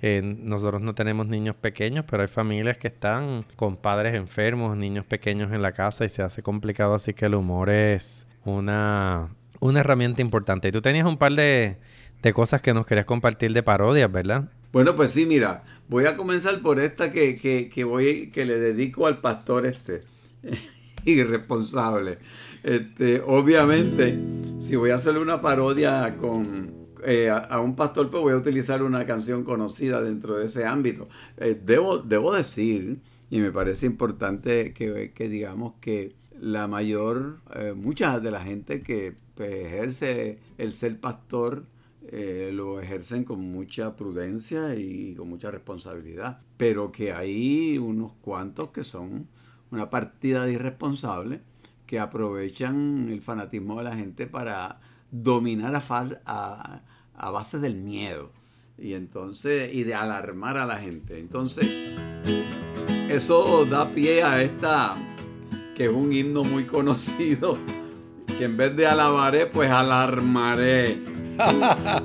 Eh, 0.00 0.22
nosotros 0.22 0.80
no 0.80 0.94
tenemos 0.94 1.26
niños 1.26 1.56
pequeños, 1.56 2.04
pero 2.08 2.22
hay 2.22 2.28
familias 2.28 2.78
que 2.78 2.88
están 2.88 3.44
con 3.56 3.76
padres 3.76 4.14
enfermos, 4.14 4.76
niños 4.76 5.04
pequeños 5.04 5.52
en 5.52 5.62
la 5.62 5.72
casa 5.72 6.04
y 6.04 6.08
se 6.08 6.22
hace 6.22 6.42
complicado, 6.42 6.94
así 6.94 7.14
que 7.14 7.26
el 7.26 7.34
humor 7.34 7.68
es 7.70 8.26
una, 8.44 9.28
una 9.60 9.80
herramienta 9.80 10.22
importante. 10.22 10.68
Y 10.68 10.70
tú 10.70 10.80
tenías 10.80 11.06
un 11.06 11.18
par 11.18 11.32
de, 11.32 11.78
de 12.22 12.32
cosas 12.32 12.62
que 12.62 12.72
nos 12.74 12.86
querías 12.86 13.06
compartir 13.06 13.52
de 13.52 13.62
parodias, 13.62 14.10
¿verdad? 14.10 14.48
Bueno, 14.72 14.94
pues 14.94 15.12
sí, 15.12 15.26
mira, 15.26 15.64
voy 15.88 16.06
a 16.06 16.16
comenzar 16.16 16.60
por 16.60 16.78
esta 16.78 17.10
que, 17.10 17.36
que, 17.36 17.68
que 17.68 17.84
voy, 17.84 18.30
que 18.30 18.44
le 18.44 18.60
dedico 18.60 19.06
al 19.06 19.18
pastor 19.18 19.66
este, 19.66 20.02
irresponsable. 21.04 22.18
Este, 22.62 23.22
obviamente, 23.24 24.18
si 24.58 24.76
voy 24.76 24.90
a 24.90 24.96
hacerle 24.96 25.20
una 25.20 25.40
parodia 25.40 26.16
con, 26.20 26.77
eh, 27.10 27.30
a, 27.30 27.58
un 27.60 27.74
pastor, 27.74 28.10
pues 28.10 28.22
voy 28.22 28.34
a 28.34 28.36
utilizar 28.36 28.82
una 28.82 29.06
canción 29.06 29.42
conocida 29.42 30.02
dentro 30.02 30.36
de 30.36 30.44
ese 30.44 30.66
ámbito. 30.66 31.08
Eh, 31.38 31.58
debo, 31.64 31.96
debo 31.98 32.34
decir, 32.34 33.00
y 33.30 33.38
me 33.38 33.50
parece 33.50 33.86
importante 33.86 34.74
que, 34.74 35.28
digamos 35.28 35.74
que 35.80 36.14
la 36.38 36.68
mayor, 36.68 37.40
eh, 37.54 37.72
mucha 37.74 38.20
de 38.20 38.30
la 38.30 38.42
gente 38.42 38.82
que 38.82 39.16
pues, 39.34 39.50
ejerce 39.50 40.38
el 40.58 40.74
ser 40.74 41.00
pastor, 41.00 41.64
lo 42.10 42.80
ejercen 42.80 43.24
con 43.24 43.40
mucha 43.40 43.94
prudencia 43.96 44.74
y 44.74 45.14
con 45.14 45.28
mucha 45.28 45.50
responsabilidad, 45.50 46.40
pero 46.56 46.90
que 46.90 47.12
hay 47.12 47.76
unos 47.78 48.12
cuantos 48.20 48.70
que 48.70 48.84
son 48.84 49.28
una 49.70 49.90
partida 49.90 50.46
de 50.46 50.52
irresponsables 50.52 51.40
que 51.86 51.98
aprovechan 52.00 53.08
el 53.10 53.20
fanatismo 53.20 53.78
de 53.78 53.84
la 53.84 53.96
gente 53.96 54.26
para 54.26 54.80
dominar 55.10 55.74
a, 55.74 55.82
a, 56.26 56.82
base 57.30 57.58
del 57.58 57.76
miedo 57.76 58.30
y 58.78 58.94
entonces 58.94 59.74
y 59.74 59.82
de 59.82 59.94
alarmar 59.94 60.56
a 60.56 60.66
la 60.66 60.78
gente. 60.78 61.18
Entonces, 61.18 61.66
eso 63.08 63.64
da 63.64 63.90
pie 63.90 64.22
a 64.22 64.42
esta 64.42 64.94
que 65.74 65.84
es 65.84 65.90
un 65.90 66.12
himno 66.12 66.44
muy 66.44 66.64
conocido 66.64 67.58
que 68.38 68.44
en 68.44 68.56
vez 68.56 68.76
de 68.76 68.86
alabaré, 68.86 69.46
pues 69.46 69.70
alarmaré. 69.70 70.98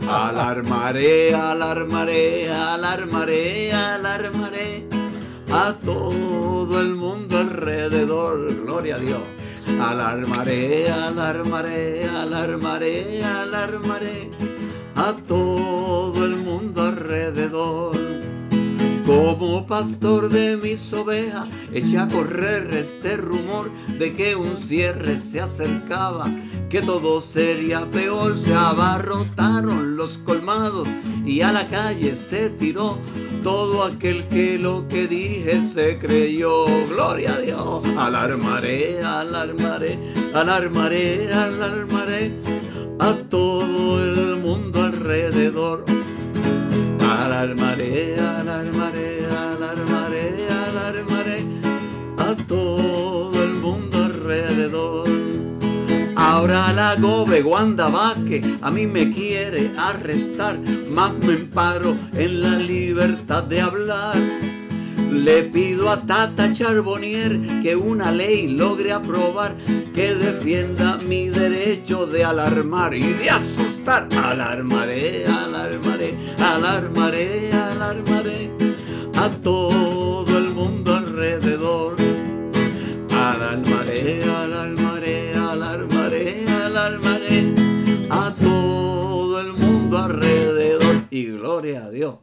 alarmaré, 0.09 1.33
alarmaré, 1.33 2.51
alarmaré, 2.51 3.71
alarmaré 3.71 4.87
a 5.51 5.73
todo 5.73 6.81
el 6.81 6.95
mundo 6.95 7.37
alrededor. 7.37 8.63
Gloria 8.63 8.95
a 8.95 8.99
Dios. 8.99 9.21
Alarmaré, 9.79 10.89
alarmaré, 10.91 12.05
alarmaré, 12.05 13.23
alarmaré 13.23 14.52
a 14.95 15.13
todo 15.27 16.25
el 16.25 16.35
mundo 16.37 16.83
alrededor. 16.83 17.97
Como 19.05 19.67
pastor 19.67 20.29
de 20.29 20.55
mis 20.55 20.93
ovejas, 20.93 21.49
eché 21.73 21.97
a 21.97 22.07
correr 22.07 22.73
este 22.73 23.17
rumor 23.17 23.69
de 23.99 24.13
que 24.13 24.35
un 24.35 24.55
cierre 24.55 25.17
se 25.17 25.41
acercaba, 25.41 26.29
que 26.69 26.81
todo 26.81 27.19
sería 27.19 27.85
peor. 27.91 28.37
Se 28.37 28.53
abarrotaron 28.53 29.97
los 29.97 30.17
colmados 30.19 30.87
y 31.25 31.41
a 31.41 31.51
la 31.51 31.67
calle 31.67 32.15
se 32.15 32.49
tiró 32.49 32.97
todo 33.43 33.83
aquel 33.83 34.25
que 34.29 34.57
lo 34.57 34.87
que 34.87 35.05
dije 35.05 35.59
se 35.59 35.97
creyó. 35.99 36.65
Gloria 36.87 37.33
a 37.33 37.39
Dios. 37.39 37.83
Alarmaré, 37.97 39.03
alarmaré, 39.03 39.99
alarmaré, 40.33 41.33
alarmaré 41.33 42.62
a 43.03 43.13
todo 43.29 44.01
el 44.01 44.37
mundo 44.37 44.81
alrededor. 44.81 45.83
Alarmaré, 47.01 48.17
alarmaré, 48.17 49.27
alarmaré, 49.27 50.47
alarmaré 50.67 51.39
a 52.17 52.33
todo 52.47 53.43
el 53.43 53.55
mundo 53.55 54.03
alrededor. 54.05 55.09
Ahora 56.15 56.71
la 56.71 56.95
gobe 56.95 57.43
Wanda 57.43 57.89
Vázquez 57.89 58.45
a 58.61 58.71
mí 58.71 58.87
me 58.87 59.11
quiere 59.11 59.71
arrestar, 59.77 60.57
más 60.89 61.11
me 61.25 61.33
emparo 61.33 61.97
en 62.13 62.41
la 62.41 62.55
libertad 62.57 63.43
de 63.43 63.59
hablar. 63.59 64.15
Le 65.11 65.43
pido 65.43 65.89
a 65.89 66.01
Tata 66.01 66.53
Charbonnier 66.53 67.61
que 67.61 67.75
una 67.75 68.11
ley 68.11 68.47
logre 68.47 68.93
aprobar 68.93 69.55
que 69.93 70.15
defienda 70.15 70.97
mi 70.97 71.29
derecho 71.29 72.07
de 72.07 72.25
alarmar 72.25 72.93
y 72.95 73.13
de 73.13 73.29
asustar. 73.29 74.07
Alarmaré, 74.11 75.25
alarmaré, 75.27 76.17
alarmaré, 76.39 77.51
alarmaré 77.53 78.51
a 79.15 79.29
todo 79.29 80.37
el 80.37 80.49
mundo 80.49 80.95
alrededor. 80.95 81.95
Alarmaré, 83.11 84.23
alarmaré, 84.23 85.33
alarmaré, 85.35 86.45
alarmaré 86.47 87.55
a 88.09 88.33
todo 88.33 89.41
el 89.41 89.53
mundo 89.53 89.97
alrededor. 89.99 91.03
Y 91.11 91.25
gloria 91.25 91.85
a 91.85 91.89
Dios. 91.91 92.15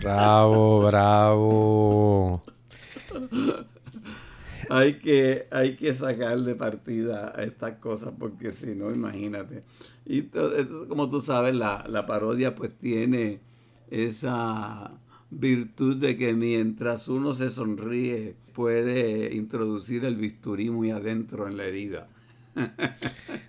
Bravo, 0.00 0.86
bravo. 0.86 2.42
Hay, 4.70 4.94
que, 4.94 5.46
hay 5.50 5.76
que 5.76 5.92
sacar 5.92 6.40
de 6.40 6.54
partida 6.54 7.32
a 7.36 7.42
estas 7.42 7.78
cosas 7.78 8.12
porque 8.18 8.52
si 8.52 8.74
no, 8.74 8.90
imagínate. 8.90 9.62
Y 10.06 10.22
como 10.88 11.10
tú 11.10 11.20
sabes, 11.20 11.54
la, 11.54 11.84
la 11.88 12.06
parodia 12.06 12.54
pues 12.54 12.70
tiene 12.78 13.40
esa 13.90 14.92
virtud 15.30 15.96
de 15.96 16.16
que 16.16 16.34
mientras 16.34 17.08
uno 17.08 17.34
se 17.34 17.50
sonríe 17.50 18.34
puede 18.54 19.34
introducir 19.34 20.04
el 20.04 20.16
bisturí 20.16 20.70
muy 20.70 20.90
adentro 20.90 21.48
en 21.48 21.56
la 21.56 21.64
herida. 21.64 22.08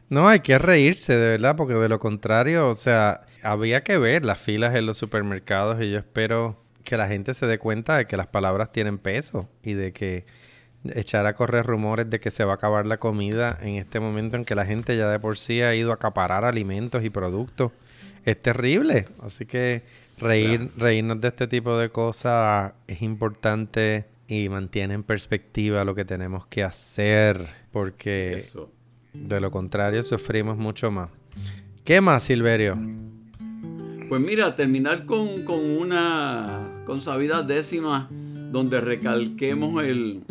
No, 0.10 0.27
hay 0.27 0.41
que 0.41 0.57
reírse, 0.57 1.13
de 1.13 1.29
verdad, 1.38 1.55
porque 1.55 1.73
de 1.73 1.88
lo 1.88 1.97
contrario, 1.97 2.69
o 2.69 2.75
sea, 2.75 3.21
había 3.41 3.81
que 3.81 3.97
ver 3.97 4.25
las 4.25 4.39
filas 4.39 4.75
en 4.75 4.86
los 4.86 4.97
supermercados 4.97 5.81
y 5.81 5.89
yo 5.89 5.99
espero 5.99 6.62
que 6.84 6.97
la 6.97 7.07
gente 7.07 7.34
se 7.34 7.45
dé 7.45 7.57
cuenta 7.60 7.95
de 7.95 8.07
que 8.07 8.17
las 8.17 8.27
palabras 8.27 8.73
tienen 8.73 8.97
peso 8.97 9.47
y 9.63 9.71
de 9.73 9.93
que 9.93 10.25
echar 10.89 11.25
a 11.25 11.33
correr 11.33 11.65
rumores 11.65 12.09
de 12.09 12.19
que 12.19 12.31
se 12.31 12.43
va 12.43 12.53
a 12.53 12.55
acabar 12.55 12.85
la 12.85 12.97
comida 12.97 13.57
en 13.61 13.75
este 13.75 13.99
momento 13.99 14.37
en 14.37 14.45
que 14.45 14.55
la 14.55 14.65
gente 14.65 14.97
ya 14.97 15.09
de 15.09 15.19
por 15.19 15.37
sí 15.37 15.61
ha 15.61 15.75
ido 15.75 15.91
a 15.91 15.95
acaparar 15.95 16.45
alimentos 16.45 17.03
y 17.03 17.09
productos 17.09 17.71
es 18.25 18.41
terrible. 18.41 19.07
Así 19.21 19.45
que 19.45 19.83
reír, 20.19 20.69
reírnos 20.77 21.21
de 21.21 21.29
este 21.29 21.47
tipo 21.47 21.77
de 21.77 21.89
cosas 21.89 22.73
es 22.87 23.01
importante 23.01 24.05
y 24.27 24.49
mantiene 24.49 24.93
en 24.93 25.03
perspectiva 25.03 25.83
lo 25.83 25.93
que 25.95 26.05
tenemos 26.05 26.47
que 26.47 26.63
hacer 26.63 27.47
porque 27.71 28.43
De 29.13 29.41
lo 29.41 29.51
contrario, 29.51 30.03
sufrimos 30.03 30.57
mucho 30.57 30.89
más. 30.89 31.09
¿Qué 31.83 31.99
más, 31.99 32.23
Silverio? 32.23 32.77
Pues 34.07 34.21
mira, 34.21 34.55
terminar 34.55 35.05
con, 35.05 35.43
con 35.43 35.59
una 35.59 36.83
con 36.85 37.01
sabidas 37.01 37.47
décimas 37.47 38.07
donde 38.09 38.81
recalquemos 38.81 39.83
el, 39.83 40.23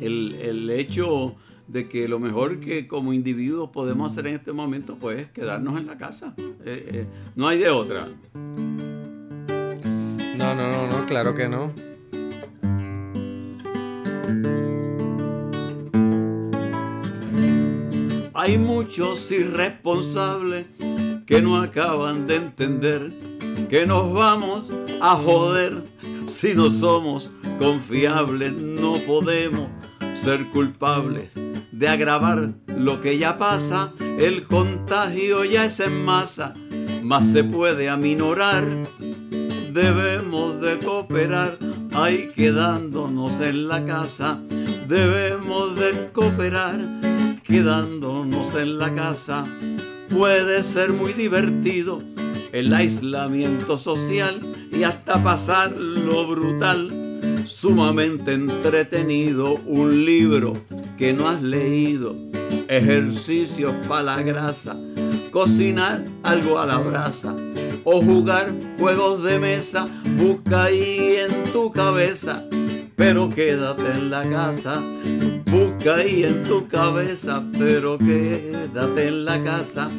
el, 0.00 0.70
hecho 0.70 1.36
de 1.68 1.88
que 1.88 2.08
lo 2.08 2.18
mejor 2.18 2.58
que 2.60 2.88
como 2.88 3.12
individuos 3.12 3.70
podemos 3.70 4.12
hacer 4.12 4.26
en 4.26 4.34
este 4.34 4.52
momento 4.52 4.96
pues 4.96 5.20
es 5.20 5.30
quedarnos 5.30 5.78
en 5.78 5.86
la 5.86 5.96
casa. 5.96 6.34
Eh, 6.38 6.54
eh, 6.64 7.06
no 7.36 7.46
hay 7.46 7.58
de 7.58 7.70
otra. 7.70 8.08
No, 10.36 10.54
no, 10.54 10.70
no, 10.70 10.86
no, 10.88 11.06
claro 11.06 11.34
que 11.34 11.48
no. 11.48 11.72
Hay 18.34 18.56
muchos 18.56 19.30
irresponsables 19.30 20.64
que 21.26 21.42
no 21.42 21.60
acaban 21.60 22.26
de 22.26 22.36
entender 22.36 23.12
que 23.68 23.86
nos 23.86 24.12
vamos 24.12 24.64
a 25.00 25.14
joder 25.16 25.84
si 26.26 26.54
no 26.54 26.70
somos 26.70 27.30
confiables. 27.58 28.52
No 28.52 28.94
podemos 29.06 29.68
ser 30.22 30.44
culpables 30.48 31.32
de 31.72 31.88
agravar 31.88 32.50
lo 32.76 33.00
que 33.00 33.16
ya 33.16 33.38
pasa. 33.38 33.92
El 34.18 34.42
contagio 34.42 35.44
ya 35.44 35.64
es 35.64 35.80
en 35.80 36.04
masa, 36.04 36.52
más 37.02 37.26
se 37.26 37.42
puede 37.42 37.88
aminorar. 37.88 38.66
Debemos 39.72 40.60
de 40.60 40.78
cooperar, 40.78 41.56
ahí 41.94 42.28
quedándonos 42.34 43.40
en 43.40 43.68
la 43.68 43.84
casa. 43.86 44.38
Debemos 44.86 45.76
de 45.76 46.10
cooperar 46.12 46.80
quedándonos 47.42 48.54
en 48.56 48.78
la 48.78 48.94
casa. 48.94 49.46
Puede 50.10 50.64
ser 50.64 50.92
muy 50.92 51.14
divertido 51.14 52.02
el 52.52 52.74
aislamiento 52.74 53.78
social 53.78 54.40
y 54.70 54.82
hasta 54.82 55.22
pasar 55.22 55.72
lo 55.72 56.26
brutal. 56.26 56.99
Sumamente 57.46 58.32
entretenido 58.32 59.54
un 59.66 60.04
libro 60.04 60.52
que 60.96 61.12
no 61.12 61.28
has 61.28 61.42
leído, 61.42 62.16
ejercicios 62.68 63.74
para 63.88 64.02
la 64.02 64.22
grasa, 64.22 64.76
cocinar 65.30 66.04
algo 66.22 66.58
a 66.58 66.66
la 66.66 66.78
brasa 66.78 67.34
o 67.84 68.02
jugar 68.02 68.50
juegos 68.78 69.22
de 69.22 69.38
mesa, 69.38 69.88
busca 70.16 70.64
ahí 70.64 71.16
en 71.16 71.52
tu 71.52 71.70
cabeza, 71.70 72.44
pero 72.96 73.28
quédate 73.28 73.90
en 73.92 74.10
la 74.10 74.28
casa. 74.28 74.82
Busca 75.50 75.96
ahí 75.96 76.22
en 76.22 76.42
tu 76.42 76.68
cabeza, 76.68 77.42
pero 77.58 77.98
quédate 77.98 79.08
en 79.08 79.24
la 79.24 79.42
casa. 79.42 79.90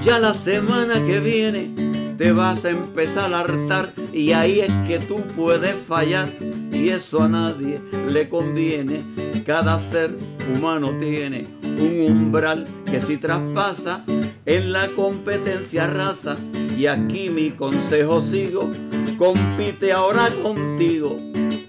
Ya 0.00 0.18
la 0.18 0.32
semana 0.32 0.94
que 1.04 1.20
viene 1.20 1.91
te 2.22 2.30
vas 2.30 2.64
a 2.64 2.70
empezar 2.70 3.34
a 3.34 3.40
hartar 3.40 3.92
y 4.12 4.30
ahí 4.30 4.60
es 4.60 4.72
que 4.86 5.00
tú 5.00 5.16
puedes 5.34 5.74
fallar 5.74 6.28
y 6.70 6.90
eso 6.90 7.20
a 7.20 7.28
nadie 7.28 7.80
le 8.12 8.28
conviene. 8.28 9.02
Cada 9.44 9.76
ser 9.80 10.16
humano 10.54 10.96
tiene 11.00 11.48
un 11.64 12.00
umbral 12.08 12.68
que 12.88 13.00
si 13.00 13.16
traspasa 13.16 14.04
en 14.46 14.70
la 14.70 14.86
competencia 14.90 15.88
raza 15.88 16.36
y 16.78 16.86
aquí 16.86 17.28
mi 17.28 17.50
consejo 17.50 18.20
sigo, 18.20 18.70
compite 19.18 19.90
ahora 19.90 20.28
contigo, 20.44 21.18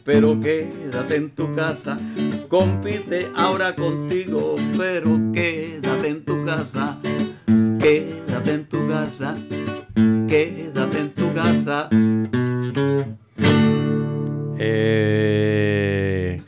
pero 0.03 0.39
quédate 0.39 1.15
en 1.15 1.31
tu 1.31 1.51
casa. 1.55 1.97
Compite 2.47 3.31
ahora 3.35 3.73
contigo, 3.73 4.53
pero 4.77 5.19
quédate 5.33 6.09
en 6.09 6.23
tu 6.23 6.45
casa, 6.45 6.99
quédate 7.79 8.53
en 8.53 8.65
tu 8.65 8.87
casa, 8.87 9.35
quédate 10.27 10.99
en 10.99 11.09
tu 11.11 11.33
casa. 11.33 11.89
Eh, 14.59 16.41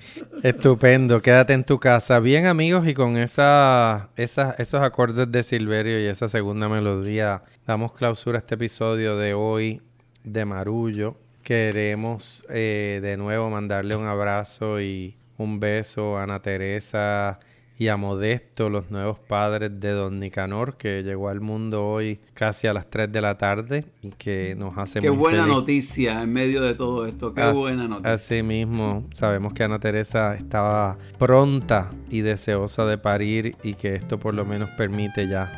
estupendo, 0.43 1.21
quédate 1.21 1.53
en 1.53 1.63
tu 1.63 1.79
casa. 1.79 2.19
Bien 2.19 2.45
amigos, 2.45 2.87
y 2.87 2.93
con 2.93 3.17
esa, 3.17 4.09
esos 4.15 4.81
acordes 4.81 5.31
de 5.31 5.43
Silverio 5.43 5.99
y 5.99 6.05
esa 6.05 6.27
segunda 6.27 6.69
melodía, 6.69 7.43
damos 7.65 7.93
clausura 7.93 8.37
a 8.37 8.39
este 8.39 8.55
episodio 8.55 9.17
de 9.17 9.33
hoy 9.33 9.81
de 10.23 10.45
Marullo. 10.45 11.17
Queremos 11.43 12.43
eh, 12.49 12.99
de 13.01 13.17
nuevo 13.17 13.49
mandarle 13.49 13.95
un 13.95 14.07
abrazo 14.07 14.81
y 14.81 15.15
un 15.37 15.59
beso 15.59 16.17
a 16.17 16.23
Ana 16.23 16.41
Teresa 16.41 17.39
y 17.77 17.89
a 17.89 17.97
Modesto, 17.97 18.69
los 18.69 18.89
nuevos 18.89 19.19
padres 19.19 19.79
de 19.79 19.91
Don 19.91 20.19
Nicanor, 20.19 20.77
que 20.77 21.03
llegó 21.03 21.29
al 21.29 21.41
mundo 21.41 21.85
hoy 21.85 22.19
casi 22.33 22.67
a 22.67 22.73
las 22.73 22.89
3 22.89 23.11
de 23.11 23.21
la 23.21 23.37
tarde 23.37 23.85
y 24.01 24.11
que 24.11 24.55
nos 24.57 24.77
hace 24.77 25.01
Qué 25.01 25.09
buena 25.09 25.45
noticia 25.45 26.21
en 26.21 26.31
medio 26.31 26.61
de 26.61 26.73
todo 26.73 27.05
esto, 27.05 27.33
qué 27.33 27.51
buena 27.51 27.87
noticia. 27.87 28.13
Así 28.13 28.43
mismo, 28.43 29.05
sabemos 29.11 29.53
que 29.53 29.63
Ana 29.63 29.79
Teresa 29.79 30.35
estaba 30.35 30.97
pronta 31.17 31.91
y 32.09 32.21
deseosa 32.21 32.85
de 32.85 32.97
parir 32.97 33.55
y 33.63 33.73
que 33.73 33.95
esto 33.95 34.19
por 34.19 34.33
lo 34.33 34.45
menos 34.45 34.69
permite 34.71 35.27
ya 35.27 35.51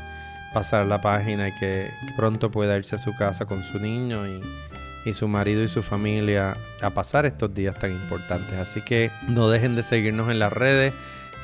pasar 0.54 0.88
la 0.88 1.02
página 1.02 1.50
y 1.50 1.52
que 1.60 1.88
pronto 2.16 2.50
pueda 2.50 2.78
irse 2.78 2.96
a 2.96 3.00
su 3.00 3.16
casa 3.16 3.46
con 3.46 3.64
su 3.64 3.80
niño 3.80 4.26
y 4.26 4.42
y 5.08 5.14
su 5.14 5.28
marido 5.28 5.64
y 5.64 5.68
su 5.70 5.84
familia 5.84 6.58
a 6.82 6.90
pasar 6.90 7.26
estos 7.26 7.54
días 7.54 7.80
tan 7.80 7.92
importantes. 7.92 8.54
Así 8.56 8.82
que 8.82 9.10
no 9.30 9.50
dejen 9.50 9.76
de 9.76 9.84
seguirnos 9.84 10.30
en 10.30 10.40
las 10.40 10.52
redes. 10.52 10.94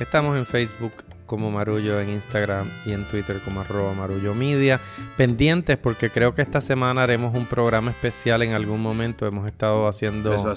Estamos 0.00 0.36
en 0.36 0.44
Facebook 0.44 0.92
como 1.26 1.50
Marullo, 1.50 2.00
en 2.00 2.10
Instagram 2.10 2.68
y 2.84 2.92
en 2.92 3.04
Twitter 3.04 3.38
como 3.44 3.60
arroba 3.60 3.94
Marullo 3.94 4.34
Media. 4.34 4.80
Pendientes 5.16 5.78
porque 5.78 6.10
creo 6.10 6.34
que 6.34 6.42
esta 6.42 6.60
semana 6.60 7.02
haremos 7.02 7.34
un 7.34 7.46
programa 7.46 7.90
especial 7.90 8.42
en 8.42 8.52
algún 8.52 8.80
momento. 8.80 9.26
Hemos 9.26 9.46
estado 9.46 9.88
haciendo 9.88 10.54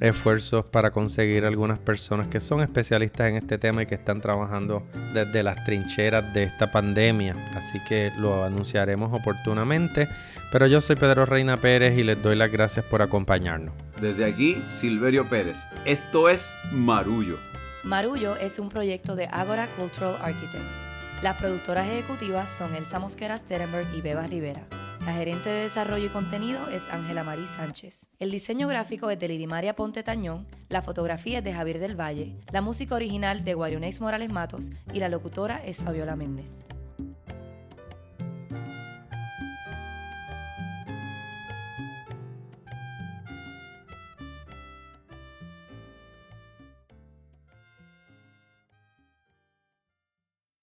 esfuerzos 0.00 0.64
para 0.64 0.90
conseguir 0.90 1.44
algunas 1.44 1.78
personas 1.78 2.28
que 2.28 2.40
son 2.40 2.60
especialistas 2.60 3.28
en 3.28 3.36
este 3.36 3.58
tema 3.58 3.82
y 3.82 3.86
que 3.86 3.94
están 3.94 4.20
trabajando 4.20 4.82
desde 5.14 5.42
las 5.42 5.64
trincheras 5.64 6.32
de 6.34 6.44
esta 6.44 6.72
pandemia. 6.72 7.36
Así 7.54 7.78
que 7.88 8.12
lo 8.18 8.44
anunciaremos 8.44 9.12
oportunamente. 9.12 10.08
Pero 10.52 10.66
yo 10.66 10.80
soy 10.80 10.96
Pedro 10.96 11.26
Reina 11.26 11.58
Pérez 11.58 11.96
y 11.96 12.02
les 12.02 12.20
doy 12.20 12.34
las 12.34 12.50
gracias 12.50 12.84
por 12.84 13.02
acompañarnos. 13.02 13.72
Desde 14.00 14.24
aquí, 14.24 14.60
Silverio 14.68 15.24
Pérez. 15.26 15.58
Esto 15.84 16.28
es 16.28 16.52
Marullo. 16.72 17.49
Marullo 17.82 18.36
es 18.36 18.58
un 18.58 18.68
proyecto 18.68 19.16
de 19.16 19.26
Agora 19.32 19.66
Cultural 19.68 20.14
Architects. 20.20 20.84
Las 21.22 21.38
productoras 21.38 21.86
ejecutivas 21.86 22.50
son 22.50 22.74
Elsa 22.74 22.98
Mosquera 22.98 23.38
Sterenberg 23.38 23.86
y 23.94 24.02
Beba 24.02 24.26
Rivera. 24.26 24.66
La 25.06 25.14
gerente 25.14 25.48
de 25.48 25.62
desarrollo 25.62 26.04
y 26.04 26.10
contenido 26.10 26.60
es 26.68 26.86
Ángela 26.92 27.24
Marí 27.24 27.46
Sánchez. 27.56 28.08
El 28.18 28.30
diseño 28.30 28.68
gráfico 28.68 29.08
es 29.08 29.18
de 29.18 29.28
Lidimaria 29.28 29.74
Ponte 29.74 30.02
Tañón, 30.02 30.46
la 30.68 30.82
fotografía 30.82 31.38
es 31.38 31.44
de 31.44 31.54
Javier 31.54 31.78
del 31.78 31.98
Valle, 31.98 32.36
la 32.52 32.60
música 32.60 32.94
original 32.94 33.44
de 33.44 33.54
Guarionex 33.54 33.98
Morales 34.02 34.30
Matos 34.30 34.70
y 34.92 34.98
la 34.98 35.08
locutora 35.08 35.64
es 35.64 35.78
Fabiola 35.78 36.16
Méndez. 36.16 36.66